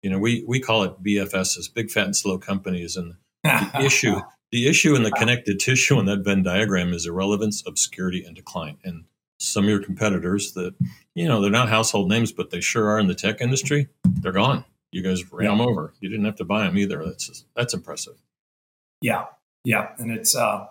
you 0.01 0.09
know, 0.09 0.19
we 0.19 0.43
we 0.47 0.59
call 0.59 0.83
it 0.83 1.03
BFSs, 1.03 1.73
big 1.73 1.91
fat 1.91 2.05
and 2.05 2.15
slow 2.15 2.37
companies, 2.37 2.95
and 2.95 3.15
the 3.43 3.81
issue 3.85 4.19
the 4.51 4.67
issue 4.67 4.95
in 4.95 5.03
the 5.03 5.11
connected 5.11 5.59
tissue 5.59 5.99
in 5.99 6.05
that 6.05 6.23
Venn 6.23 6.43
diagram 6.43 6.93
is 6.93 7.07
irrelevance, 7.07 7.63
obscurity, 7.65 8.23
and 8.23 8.35
decline. 8.35 8.77
And 8.83 9.05
some 9.39 9.65
of 9.65 9.69
your 9.69 9.83
competitors 9.83 10.53
that 10.53 10.75
you 11.15 11.27
know 11.27 11.41
they're 11.41 11.51
not 11.51 11.69
household 11.69 12.09
names, 12.09 12.31
but 12.31 12.51
they 12.51 12.61
sure 12.61 12.89
are 12.89 12.99
in 12.99 13.07
the 13.07 13.15
tech 13.15 13.41
industry. 13.41 13.89
They're 14.21 14.31
gone. 14.31 14.65
You 14.91 15.01
guys 15.01 15.31
ran 15.31 15.49
yeah. 15.49 15.57
them 15.57 15.67
over. 15.67 15.93
You 15.99 16.09
didn't 16.09 16.25
have 16.25 16.35
to 16.35 16.45
buy 16.45 16.65
them 16.65 16.77
either. 16.77 17.03
That's 17.03 17.27
just, 17.27 17.45
that's 17.55 17.73
impressive. 17.73 18.21
Yeah, 19.01 19.25
yeah, 19.63 19.89
and 19.97 20.11
it's 20.11 20.35
uh, 20.35 20.67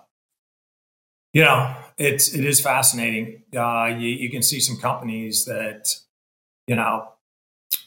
you 1.33 1.43
know 1.43 1.75
it's 1.97 2.33
it 2.33 2.45
is 2.45 2.59
fascinating. 2.59 3.43
Uh, 3.55 3.87
you, 3.97 4.09
you 4.09 4.29
can 4.29 4.41
see 4.41 4.59
some 4.59 4.77
companies 4.77 5.45
that 5.45 5.95
you 6.67 6.75
know 6.75 7.09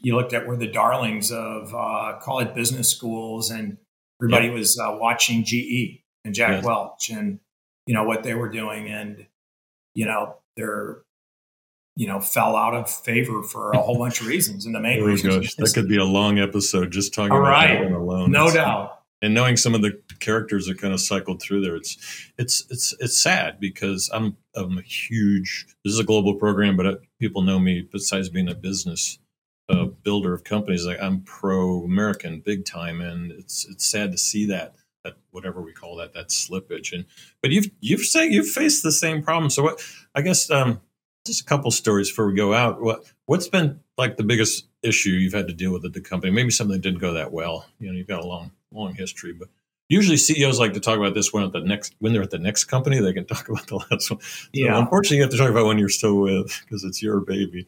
you 0.01 0.15
looked 0.15 0.33
at 0.33 0.47
were 0.47 0.57
the 0.57 0.67
darlings 0.67 1.31
of 1.33 1.75
uh, 1.75 2.19
call 2.21 2.41
it 2.41 2.55
business 2.55 2.89
schools, 2.89 3.51
and 3.51 3.79
everybody 4.21 4.51
was 4.51 4.79
uh, 4.79 4.97
watching 4.99 5.45
GE 5.45 6.03
and 6.25 6.35
Jack 6.35 6.51
yes. 6.51 6.65
Welch 6.65 7.11
and 7.11 7.39
you 7.87 7.95
know 7.95 8.05
what 8.05 8.23
they 8.23 8.35
were 8.35 8.49
doing, 8.49 8.89
and 8.89 9.27
you 9.95 10.07
know 10.07 10.37
they're 10.57 11.03
you 11.95 12.07
know 12.07 12.21
fell 12.21 12.57
out 12.57 12.75
of 12.75 12.91
favor 12.91 13.43
for 13.43 13.71
a 13.73 13.79
whole 13.81 13.99
bunch 13.99 14.21
of 14.21 14.27
reasons. 14.27 14.67
And 14.67 14.75
the 14.75 14.81
main 14.81 15.01
oh 15.03 15.07
reason 15.07 15.31
that 15.31 15.73
could 15.73 15.89
be 15.89 15.99
a 15.99 16.05
long 16.05 16.39
episode 16.39 16.91
just 16.91 17.15
talking 17.15 17.33
about 17.37 17.43
right. 17.43 17.83
that 17.83 17.93
alone. 17.93 18.33
No 18.33 18.51
doubt. 18.53 18.96
And 19.23 19.33
knowing 19.33 19.57
some 19.57 19.75
of 19.75 19.83
the 19.83 19.99
characters 20.21 20.67
that 20.67 20.79
kind 20.79 20.93
of 20.93 21.01
cycled 21.01 21.41
through 21.41 21.63
there, 21.63 21.77
it's 21.77 21.97
it's 22.37 22.67
it's 22.71 22.95
it's 23.01 23.21
sad 23.21 23.59
because 23.59 24.11
I'm 24.13 24.37
I'm 24.55 24.79
a 24.79 24.83
huge. 24.83 25.67
This 25.85 25.95
is 25.95 25.99
a 25.99 26.05
global 26.05 26.35
program, 26.35 26.77
but 26.77 26.87
uh, 26.87 26.97
people 27.19 27.43
know 27.43 27.59
me 27.59 27.89
besides 27.91 28.29
being 28.29 28.49
a 28.49 28.55
business 28.55 29.19
uh, 29.69 29.87
builder 29.87 30.35
of 30.35 30.45
companies. 30.45 30.87
Like 30.87 31.01
I'm 31.01 31.23
pro 31.23 31.83
American, 31.83 32.41
big 32.41 32.65
time, 32.65 33.01
and 33.01 33.33
it's 33.33 33.67
it's 33.67 33.87
sad 33.87 34.13
to 34.13 34.19
see 34.19 34.47
that 34.47 34.75
that 35.05 35.17
whatever 35.31 35.63
we 35.63 35.73
call 35.73 35.97
that 35.97 36.13
that 36.15 36.29
slippage. 36.29 36.93
And 36.93 37.07
but 37.43 37.51
you've 37.51 37.71
you've 37.81 38.03
say 38.03 38.29
you've 38.29 38.51
faced 38.51 38.83
the 38.83 38.93
same 38.93 39.23
problem. 39.23 39.51
So 39.51 39.63
what 39.63 39.83
I 40.15 40.21
guess 40.23 40.51
um, 40.51 40.81
just 41.27 41.43
a 41.43 41.45
couple 41.45 41.71
stories 41.71 42.11
before 42.11 42.29
we 42.29 42.35
go 42.35 42.55
out. 42.55 42.81
What 42.81 43.05
what's 43.27 43.49
been 43.49 43.81
like 43.99 44.17
the 44.17 44.25
biggest 44.25 44.69
issue 44.83 45.11
you've 45.11 45.33
had 45.33 45.49
to 45.49 45.55
deal 45.55 45.73
with 45.73 45.85
at 45.85 45.93
the 45.93 46.01
company? 46.01 46.33
Maybe 46.33 46.51
something 46.51 46.75
that 46.75 46.83
didn't 46.83 47.01
go 47.01 47.15
that 47.15 47.33
well. 47.33 47.67
You 47.79 47.89
know, 47.89 47.97
you've 47.97 48.07
got 48.07 48.23
a 48.23 48.27
long 48.27 48.53
long 48.77 48.95
history, 48.95 49.33
but 49.33 49.49
usually 49.89 50.17
CEOs 50.17 50.59
like 50.59 50.75
to 50.75 50.81
talk 50.81 50.99
about 50.99 51.15
this 51.15 51.33
when 51.33 51.45
at 51.45 51.53
the 51.53 51.61
next 51.61 51.95
when 51.99 52.13
they're 52.13 52.23
at 52.23 52.31
the 52.31 52.39
next 52.39 52.65
company, 52.65 53.01
they 53.01 53.13
can 53.13 53.27
talk 53.27 53.49
about 53.49 53.67
the 53.67 53.77
last 53.77 54.11
one. 54.11 54.21
So 54.21 54.49
yeah. 54.53 54.79
Unfortunately, 54.79 55.19
you 55.19 55.23
have 55.23 55.33
to 55.33 55.39
talk 55.39 55.51
about 55.51 55.67
when 55.67 55.79
you're 55.79 55.89
still 55.89 56.21
with 56.21 56.61
because 56.65 56.85
it's 56.85 57.03
your 57.03 57.21
baby. 57.21 57.67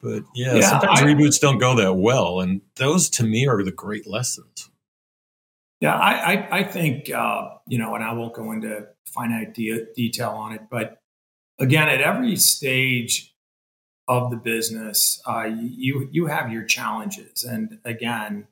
But 0.00 0.22
yeah, 0.34 0.56
yeah 0.56 0.68
sometimes 0.68 1.00
I, 1.00 1.04
reboots 1.04 1.40
don't 1.40 1.58
go 1.58 1.74
that 1.76 1.94
well, 1.94 2.40
and 2.40 2.60
those 2.76 3.08
to 3.10 3.24
me 3.24 3.46
are 3.46 3.62
the 3.62 3.72
great 3.72 4.06
lessons. 4.06 4.70
Yeah, 5.80 5.94
I 5.94 6.34
I, 6.34 6.58
I 6.58 6.62
think 6.62 7.10
uh, 7.10 7.48
you 7.66 7.78
know, 7.78 7.94
and 7.94 8.04
I 8.04 8.12
won't 8.12 8.34
go 8.34 8.52
into 8.52 8.86
finite 9.06 9.54
de- 9.54 9.86
detail 9.94 10.30
on 10.30 10.52
it, 10.52 10.62
but 10.70 10.98
again, 11.58 11.88
at 11.88 12.00
every 12.00 12.36
stage 12.36 13.34
of 14.06 14.30
the 14.30 14.36
business, 14.36 15.22
uh, 15.26 15.44
you 15.44 16.08
you 16.12 16.26
have 16.26 16.52
your 16.52 16.64
challenges, 16.64 17.44
and 17.44 17.78
again, 17.84 18.48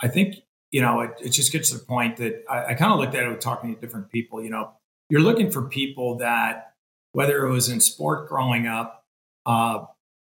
I 0.00 0.08
think 0.08 0.36
you 0.76 0.82
know 0.82 1.00
it, 1.00 1.12
it 1.24 1.30
just 1.30 1.52
gets 1.52 1.70
to 1.70 1.78
the 1.78 1.84
point 1.86 2.18
that 2.18 2.44
I, 2.50 2.72
I 2.72 2.74
kind 2.74 2.92
of 2.92 2.98
looked 2.98 3.14
at 3.14 3.24
it 3.24 3.30
with 3.30 3.40
talking 3.40 3.74
to 3.74 3.80
different 3.80 4.12
people. 4.12 4.42
You 4.42 4.50
know, 4.50 4.72
you're 5.08 5.22
looking 5.22 5.50
for 5.50 5.62
people 5.62 6.18
that 6.18 6.74
whether 7.12 7.46
it 7.46 7.50
was 7.50 7.70
in 7.70 7.80
sport 7.80 8.28
growing 8.28 8.66
up, 8.66 9.02
uh, 9.46 9.86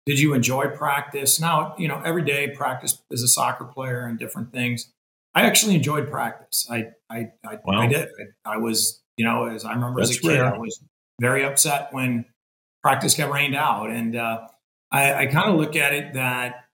did 0.06 0.20
you 0.20 0.34
enjoy 0.34 0.68
practice? 0.68 1.40
Now, 1.40 1.74
you 1.78 1.88
know, 1.88 2.00
every 2.04 2.24
day 2.24 2.46
practice 2.46 3.02
as 3.12 3.24
a 3.24 3.26
soccer 3.26 3.64
player 3.64 4.06
and 4.06 4.20
different 4.20 4.52
things. 4.52 4.92
I 5.34 5.42
actually 5.42 5.74
enjoyed 5.74 6.08
practice. 6.12 6.64
I 6.70 6.90
I 7.10 7.32
I, 7.44 7.58
wow. 7.64 7.80
I 7.80 7.88
did. 7.88 8.08
I, 8.44 8.54
I, 8.54 8.56
was, 8.58 9.02
you 9.16 9.24
know, 9.24 9.46
as 9.48 9.64
I 9.64 9.74
remember 9.74 10.00
That's 10.00 10.10
as 10.12 10.18
a 10.18 10.20
kid, 10.20 10.28
rare. 10.28 10.54
I 10.54 10.58
was 10.58 10.80
very 11.20 11.44
upset 11.44 11.88
when 11.90 12.24
practice 12.84 13.16
got 13.16 13.32
rained 13.32 13.56
out. 13.56 13.90
And 13.90 14.14
uh, 14.14 14.46
I, 14.92 15.14
I 15.14 15.26
kind 15.26 15.50
of 15.50 15.56
look 15.56 15.74
at 15.74 15.92
it 15.92 16.14
that 16.14 16.65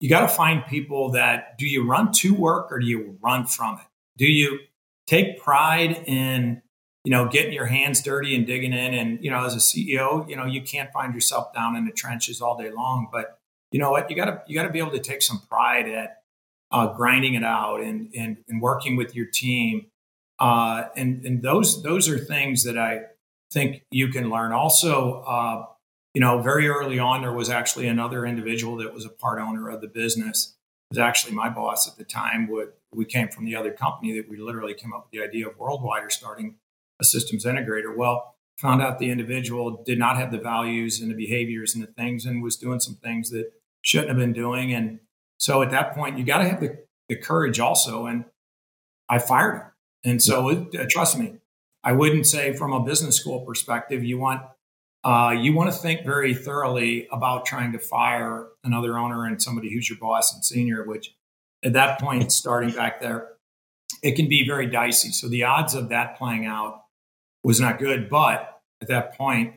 you 0.00 0.08
got 0.08 0.20
to 0.20 0.28
find 0.28 0.64
people 0.66 1.10
that 1.12 1.58
do 1.58 1.66
you 1.66 1.86
run 1.88 2.12
to 2.12 2.34
work 2.34 2.70
or 2.70 2.78
do 2.78 2.86
you 2.86 3.18
run 3.22 3.46
from 3.46 3.76
it? 3.76 3.86
Do 4.16 4.26
you 4.26 4.60
take 5.06 5.40
pride 5.40 6.02
in 6.06 6.62
you 7.04 7.10
know 7.10 7.28
getting 7.28 7.52
your 7.52 7.66
hands 7.66 8.02
dirty 8.02 8.34
and 8.34 8.46
digging 8.46 8.72
in? 8.72 8.94
And 8.94 9.22
you 9.22 9.30
know, 9.30 9.44
as 9.44 9.54
a 9.54 9.58
CEO, 9.58 10.28
you 10.28 10.36
know 10.36 10.44
you 10.44 10.62
can't 10.62 10.92
find 10.92 11.14
yourself 11.14 11.52
down 11.52 11.76
in 11.76 11.84
the 11.84 11.92
trenches 11.92 12.40
all 12.40 12.56
day 12.56 12.70
long, 12.70 13.08
but 13.12 13.38
you 13.72 13.78
know 13.78 13.90
what? 13.90 14.10
You 14.10 14.16
got 14.16 14.26
to 14.26 14.42
you 14.46 14.54
got 14.54 14.64
to 14.64 14.72
be 14.72 14.78
able 14.78 14.92
to 14.92 15.00
take 15.00 15.22
some 15.22 15.40
pride 15.48 15.88
at 15.88 16.22
uh, 16.70 16.92
grinding 16.94 17.34
it 17.34 17.44
out 17.44 17.80
and, 17.80 18.10
and 18.16 18.38
and 18.48 18.60
working 18.62 18.96
with 18.96 19.14
your 19.14 19.26
team. 19.26 19.86
Uh, 20.38 20.84
and 20.96 21.24
and 21.24 21.42
those 21.42 21.82
those 21.82 22.08
are 22.08 22.18
things 22.18 22.64
that 22.64 22.78
I 22.78 23.02
think 23.52 23.82
you 23.90 24.08
can 24.08 24.30
learn. 24.30 24.52
Also, 24.52 25.22
uh, 25.22 25.64
you 26.18 26.24
know, 26.24 26.42
very 26.42 26.66
early 26.66 26.98
on, 26.98 27.20
there 27.20 27.32
was 27.32 27.48
actually 27.48 27.86
another 27.86 28.26
individual 28.26 28.76
that 28.78 28.92
was 28.92 29.04
a 29.04 29.08
part 29.08 29.40
owner 29.40 29.68
of 29.68 29.80
the 29.80 29.86
business. 29.86 30.56
It 30.90 30.96
was 30.96 30.98
actually 30.98 31.32
my 31.32 31.48
boss 31.48 31.86
at 31.86 31.96
the 31.96 32.02
time. 32.02 32.48
Would 32.48 32.72
we 32.92 33.04
came 33.04 33.28
from 33.28 33.44
the 33.44 33.54
other 33.54 33.70
company 33.70 34.16
that 34.16 34.28
we 34.28 34.36
literally 34.36 34.74
came 34.74 34.92
up 34.92 35.04
with 35.04 35.12
the 35.12 35.24
idea 35.24 35.46
of 35.46 35.56
Worldwide 35.56 36.02
or 36.02 36.10
starting 36.10 36.56
a 37.00 37.04
systems 37.04 37.44
integrator. 37.44 37.96
Well, 37.96 38.34
found 38.56 38.82
out 38.82 38.98
the 38.98 39.12
individual 39.12 39.80
did 39.86 40.00
not 40.00 40.16
have 40.16 40.32
the 40.32 40.40
values 40.40 41.00
and 41.00 41.08
the 41.08 41.14
behaviors 41.14 41.76
and 41.76 41.84
the 41.84 41.92
things, 41.92 42.26
and 42.26 42.42
was 42.42 42.56
doing 42.56 42.80
some 42.80 42.96
things 42.96 43.30
that 43.30 43.52
shouldn't 43.82 44.08
have 44.08 44.18
been 44.18 44.32
doing. 44.32 44.74
And 44.74 44.98
so 45.38 45.62
at 45.62 45.70
that 45.70 45.94
point, 45.94 46.18
you 46.18 46.24
got 46.24 46.38
to 46.38 46.48
have 46.48 46.60
the, 46.60 46.78
the 47.08 47.14
courage 47.14 47.60
also. 47.60 48.06
And 48.06 48.24
I 49.08 49.20
fired 49.20 49.54
him. 49.54 49.62
And 50.02 50.20
so, 50.20 50.48
it, 50.48 50.74
uh, 50.74 50.86
trust 50.90 51.16
me, 51.16 51.34
I 51.84 51.92
wouldn't 51.92 52.26
say 52.26 52.52
from 52.54 52.72
a 52.72 52.80
business 52.80 53.14
school 53.14 53.46
perspective, 53.46 54.02
you 54.02 54.18
want 54.18 54.42
uh, 55.08 55.30
you 55.30 55.54
want 55.54 55.72
to 55.72 55.78
think 55.78 56.04
very 56.04 56.34
thoroughly 56.34 57.08
about 57.10 57.46
trying 57.46 57.72
to 57.72 57.78
fire 57.78 58.48
another 58.62 58.98
owner 58.98 59.24
and 59.24 59.40
somebody 59.40 59.72
who's 59.72 59.88
your 59.88 59.98
boss 59.98 60.34
and 60.34 60.44
senior, 60.44 60.84
which 60.84 61.14
at 61.62 61.72
that 61.72 61.98
point, 61.98 62.30
starting 62.30 62.70
back 62.72 63.00
there, 63.00 63.28
it 64.02 64.16
can 64.16 64.28
be 64.28 64.46
very 64.46 64.66
dicey. 64.66 65.08
So 65.12 65.26
the 65.26 65.44
odds 65.44 65.72
of 65.72 65.88
that 65.88 66.18
playing 66.18 66.44
out 66.44 66.82
was 67.42 67.58
not 67.58 67.78
good. 67.78 68.10
But 68.10 68.60
at 68.82 68.88
that 68.88 69.16
point, 69.16 69.54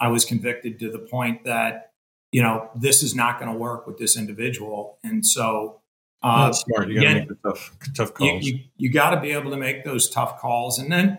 I 0.00 0.08
was 0.08 0.24
convicted 0.24 0.80
to 0.80 0.90
the 0.90 0.98
point 0.98 1.44
that, 1.44 1.92
you 2.32 2.42
know, 2.42 2.68
this 2.74 3.04
is 3.04 3.14
not 3.14 3.38
going 3.38 3.52
to 3.52 3.56
work 3.56 3.86
with 3.86 3.98
this 3.98 4.18
individual. 4.18 4.98
And 5.04 5.24
so, 5.24 5.80
uh, 6.24 6.46
That's 6.46 6.62
smart. 6.62 6.88
You 6.88 7.00
got 7.00 7.08
to 7.08 7.14
make 7.20 7.28
the 7.28 7.36
tough, 7.36 7.70
tough 7.94 8.14
calls. 8.14 8.44
You, 8.44 8.54
you, 8.54 8.60
you 8.76 8.92
got 8.92 9.10
to 9.10 9.20
be 9.20 9.30
able 9.30 9.52
to 9.52 9.56
make 9.56 9.84
those 9.84 10.10
tough 10.10 10.40
calls. 10.40 10.80
And 10.80 10.90
then 10.90 11.18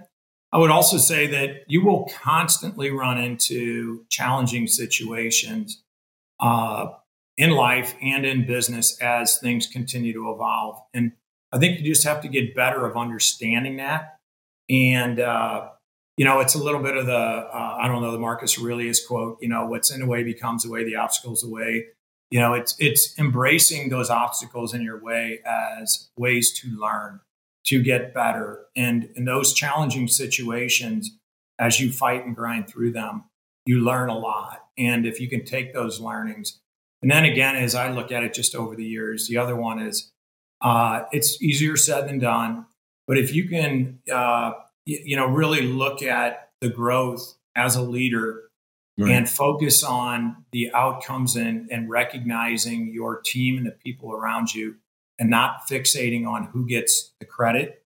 I 0.52 0.58
would 0.58 0.72
also 0.72 0.98
say 0.98 1.28
that 1.28 1.64
you 1.68 1.86
will 1.86 2.10
constantly 2.24 2.90
run 2.90 3.20
into 3.20 4.06
challenging 4.10 4.68
situations 4.68 5.84
uh, 6.40 6.88
in 7.38 7.52
life 7.52 7.96
and 8.02 8.26
in 8.26 8.48
business 8.48 9.00
as 9.00 9.38
things 9.38 9.68
continue 9.68 10.14
to 10.14 10.32
evolve. 10.32 10.82
And 10.94 11.12
I 11.52 11.60
think 11.60 11.80
you 11.80 11.86
just 11.86 12.06
have 12.06 12.22
to 12.22 12.28
get 12.28 12.56
better 12.56 12.86
of 12.86 12.98
understanding 12.98 13.78
that. 13.78 14.18
And, 14.70 15.20
uh, 15.20 15.70
you 16.18 16.26
know, 16.26 16.40
it's 16.40 16.56
a 16.56 16.64
little 16.64 16.82
bit 16.82 16.98
of 16.98 17.06
the, 17.06 17.14
uh, 17.14 17.78
I 17.80 17.88
don't 17.88 18.02
know, 18.02 18.12
the 18.12 18.20
Marcus 18.20 18.60
Aurelius 18.60 19.06
quote, 19.06 19.38
you 19.42 19.50
know, 19.50 19.66
what's 19.68 19.92
in 19.92 20.02
the 20.02 20.06
way 20.08 20.24
becomes 20.24 20.64
the 20.64 20.72
way, 20.72 20.84
the 20.84 20.96
obstacles 20.96 21.42
the 21.42 21.50
way. 21.50 21.86
You 22.32 22.40
know, 22.40 22.54
it's, 22.54 22.76
it's 22.80 23.18
embracing 23.18 23.90
those 23.90 24.10
obstacles 24.10 24.74
in 24.74 24.82
your 24.82 25.02
way 25.02 25.40
as 25.46 26.10
ways 26.18 26.52
to 26.60 26.68
learn 26.70 27.22
to 27.66 27.82
get 27.82 28.14
better. 28.14 28.66
And 28.76 29.10
in 29.16 29.26
those 29.26 29.54
challenging 29.54 30.08
situations, 30.08 31.12
as 31.60 31.80
you 31.80 31.92
fight 31.92 32.26
and 32.26 32.36
grind 32.36 32.68
through 32.68 32.94
them, 32.94 33.26
you 33.66 33.82
learn 33.82 34.10
a 34.10 34.18
lot. 34.18 34.66
And 34.78 35.06
if 35.06 35.20
you 35.20 35.30
can 35.30 35.44
take 35.44 35.74
those 35.74 36.00
learnings, 36.00 36.60
and 37.02 37.12
then 37.12 37.26
again, 37.26 37.56
as 37.56 37.76
I 37.76 37.92
look 37.92 38.12
at 38.12 38.24
it 38.24 38.34
just 38.34 38.56
over 38.56 38.76
the 38.76 38.86
years, 38.86 39.28
the 39.28 39.38
other 39.38 39.56
one 39.56 39.80
is 39.80 40.12
uh, 40.62 41.04
it's 41.12 41.42
easier 41.42 41.78
said 41.78 42.08
than 42.08 42.20
done. 42.20 42.66
But 43.08 43.18
if 43.18 43.34
you 43.34 43.48
can, 43.48 44.00
uh, 44.12 44.54
you 44.86 45.16
know, 45.16 45.28
really 45.28 45.62
look 45.62 46.02
at 46.02 46.50
the 46.62 46.70
growth 46.70 47.36
as 47.56 47.76
a 47.76 47.82
leader 47.82 48.44
right. 48.98 49.12
and 49.12 49.30
focus 49.30 49.84
on 49.84 50.46
the 50.52 50.72
outcomes 50.74 51.36
and, 51.36 51.72
and 51.72 51.90
recognizing 51.90 52.94
your 52.94 53.22
team 53.22 53.58
and 53.58 53.66
the 53.66 53.72
people 53.72 54.14
around 54.14 54.54
you 54.54 54.76
and 55.20 55.30
not 55.30 55.68
fixating 55.70 56.26
on 56.26 56.46
who 56.46 56.66
gets 56.66 57.12
the 57.20 57.26
credit. 57.26 57.84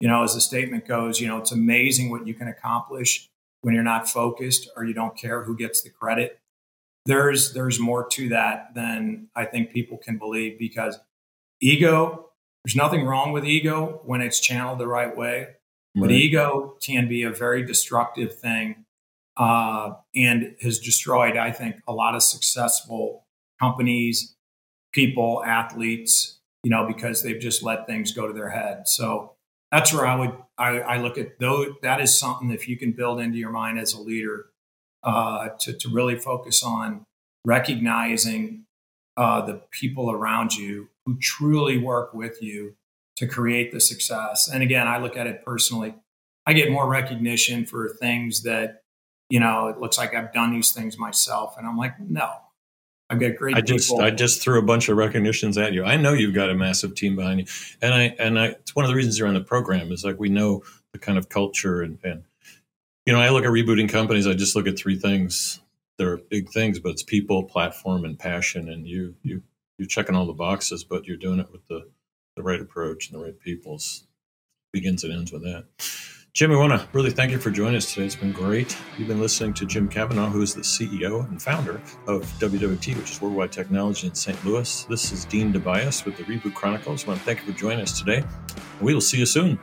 You 0.00 0.08
know, 0.08 0.24
as 0.24 0.34
the 0.34 0.40
statement 0.40 0.86
goes, 0.86 1.20
you 1.20 1.28
know, 1.28 1.38
it's 1.38 1.52
amazing 1.52 2.10
what 2.10 2.26
you 2.26 2.34
can 2.34 2.48
accomplish 2.48 3.28
when 3.60 3.74
you're 3.74 3.84
not 3.84 4.08
focused 4.08 4.68
or 4.76 4.84
you 4.84 4.92
don't 4.92 5.16
care 5.16 5.44
who 5.44 5.56
gets 5.56 5.82
the 5.82 5.90
credit. 5.90 6.40
There's 7.06 7.52
there's 7.52 7.80
more 7.80 8.06
to 8.08 8.28
that 8.30 8.74
than 8.74 9.28
I 9.34 9.44
think 9.44 9.72
people 9.72 9.98
can 9.98 10.18
believe 10.18 10.58
because 10.58 10.98
ego, 11.60 12.30
there's 12.64 12.76
nothing 12.76 13.04
wrong 13.04 13.32
with 13.32 13.44
ego 13.44 14.00
when 14.04 14.20
it's 14.20 14.40
channeled 14.40 14.78
the 14.78 14.88
right 14.88 15.16
way. 15.16 15.38
Right. 15.94 16.02
But 16.02 16.10
ego 16.10 16.76
can 16.84 17.08
be 17.08 17.22
a 17.22 17.30
very 17.30 17.64
destructive 17.64 18.38
thing 18.38 18.84
uh, 19.36 19.94
and 20.14 20.54
has 20.62 20.78
destroyed, 20.78 21.36
I 21.36 21.52
think, 21.52 21.76
a 21.86 21.92
lot 21.92 22.14
of 22.14 22.22
successful 22.22 23.24
companies, 23.60 24.34
people, 24.92 25.42
athletes, 25.44 26.38
you 26.62 26.70
know, 26.70 26.86
because 26.86 27.22
they've 27.22 27.40
just 27.40 27.62
let 27.62 27.86
things 27.86 28.12
go 28.12 28.26
to 28.26 28.32
their 28.32 28.50
head. 28.50 28.88
So 28.88 29.34
that's 29.70 29.92
where 29.92 30.06
I 30.06 30.16
would 30.16 30.36
I, 30.58 30.80
I 30.80 30.96
look 30.98 31.18
at 31.18 31.38
though 31.38 31.74
that 31.82 32.00
is 32.00 32.16
something 32.16 32.50
if 32.50 32.68
you 32.68 32.76
can 32.76 32.92
build 32.92 33.20
into 33.20 33.38
your 33.38 33.50
mind 33.50 33.78
as 33.78 33.94
a 33.94 34.00
leader 34.00 34.46
uh, 35.02 35.48
to 35.60 35.72
to 35.72 35.88
really 35.88 36.16
focus 36.16 36.62
on 36.62 37.04
recognizing 37.44 38.64
uh, 39.16 39.44
the 39.44 39.62
people 39.70 40.10
around 40.10 40.54
you 40.54 40.88
who 41.04 41.18
truly 41.18 41.78
work 41.78 42.14
with 42.14 42.42
you 42.42 42.74
to 43.16 43.26
create 43.26 43.72
the 43.72 43.80
success. 43.80 44.48
And 44.48 44.62
again, 44.62 44.86
I 44.86 44.98
look 44.98 45.16
at 45.16 45.26
it 45.26 45.44
personally. 45.44 45.94
I 46.46 46.54
get 46.54 46.70
more 46.70 46.88
recognition 46.88 47.66
for 47.66 47.88
things 47.88 48.42
that 48.42 48.82
you 49.32 49.40
know, 49.40 49.68
it 49.68 49.78
looks 49.78 49.96
like 49.96 50.14
I've 50.14 50.30
done 50.34 50.52
these 50.52 50.72
things 50.72 50.98
myself. 50.98 51.56
And 51.56 51.66
I'm 51.66 51.78
like, 51.78 51.98
no, 51.98 52.30
I've 53.10 53.20
got 53.20 53.36
great. 53.36 53.56
I 53.56 53.60
just 53.60 53.90
people. 53.90 54.02
I 54.02 54.10
just 54.10 54.42
threw 54.42 54.58
a 54.58 54.62
bunch 54.62 54.88
of 54.88 54.96
recognitions 54.96 55.58
at 55.58 55.72
you. 55.72 55.84
I 55.84 55.96
know 55.96 56.12
you've 56.12 56.34
got 56.34 56.50
a 56.50 56.54
massive 56.54 56.94
team 56.94 57.16
behind 57.16 57.40
you, 57.40 57.46
and 57.80 57.92
I 57.92 58.14
and 58.18 58.38
I. 58.38 58.46
It's 58.46 58.74
one 58.74 58.84
of 58.84 58.90
the 58.90 58.94
reasons 58.94 59.18
you're 59.18 59.28
on 59.28 59.34
the 59.34 59.40
program 59.40 59.92
is 59.92 60.04
like 60.04 60.18
we 60.18 60.28
know 60.28 60.62
the 60.92 60.98
kind 60.98 61.18
of 61.18 61.28
culture 61.28 61.82
and 61.82 61.98
and 62.02 62.24
you 63.06 63.12
know 63.12 63.20
I 63.20 63.30
look 63.30 63.44
at 63.44 63.50
rebooting 63.50 63.88
companies. 63.88 64.26
I 64.26 64.34
just 64.34 64.56
look 64.56 64.66
at 64.66 64.78
three 64.78 64.98
things. 64.98 65.60
They're 65.98 66.16
big 66.16 66.50
things, 66.50 66.80
but 66.80 66.90
it's 66.92 67.02
people, 67.02 67.44
platform, 67.44 68.04
and 68.04 68.18
passion. 68.18 68.68
And 68.68 68.86
you 68.86 69.14
you 69.22 69.42
you're 69.78 69.88
checking 69.88 70.14
all 70.14 70.26
the 70.26 70.32
boxes, 70.32 70.84
but 70.84 71.06
you're 71.06 71.16
doing 71.16 71.38
it 71.38 71.52
with 71.52 71.66
the 71.68 71.88
the 72.36 72.42
right 72.42 72.60
approach 72.60 73.10
and 73.10 73.20
the 73.20 73.24
right 73.24 73.38
people's 73.38 74.04
begins 74.72 75.04
and 75.04 75.12
ends 75.12 75.32
with 75.32 75.42
that. 75.42 75.66
Jim, 76.34 76.48
we 76.48 76.56
want 76.56 76.72
to 76.72 76.88
really 76.94 77.10
thank 77.10 77.30
you 77.30 77.36
for 77.36 77.50
joining 77.50 77.76
us 77.76 77.92
today. 77.92 78.06
It's 78.06 78.16
been 78.16 78.32
great. 78.32 78.74
You've 78.96 79.08
been 79.08 79.20
listening 79.20 79.52
to 79.52 79.66
Jim 79.66 79.86
Kavanaugh, 79.86 80.30
who 80.30 80.40
is 80.40 80.54
the 80.54 80.62
CEO 80.62 81.28
and 81.28 81.42
founder 81.42 81.78
of 82.06 82.22
WWT, 82.38 82.96
which 82.96 83.10
is 83.10 83.20
Worldwide 83.20 83.52
Technology 83.52 84.06
in 84.06 84.14
St. 84.14 84.42
Louis. 84.42 84.84
This 84.84 85.12
is 85.12 85.26
Dean 85.26 85.52
DeBiase 85.52 86.06
with 86.06 86.16
the 86.16 86.22
Reboot 86.24 86.54
Chronicles. 86.54 87.04
I 87.04 87.08
want 87.08 87.20
to 87.20 87.26
thank 87.26 87.40
you 87.40 87.52
for 87.52 87.58
joining 87.58 87.80
us 87.80 87.98
today. 87.98 88.24
We 88.80 88.94
will 88.94 89.02
see 89.02 89.18
you 89.18 89.26
soon. 89.26 89.60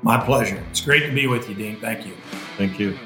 My 0.00 0.18
pleasure. 0.24 0.64
It's 0.70 0.80
great 0.80 1.04
to 1.06 1.12
be 1.12 1.26
with 1.26 1.50
you, 1.50 1.54
Dean. 1.54 1.78
Thank 1.78 2.06
you. 2.06 2.14
Thank 2.56 2.78
you. 2.78 2.98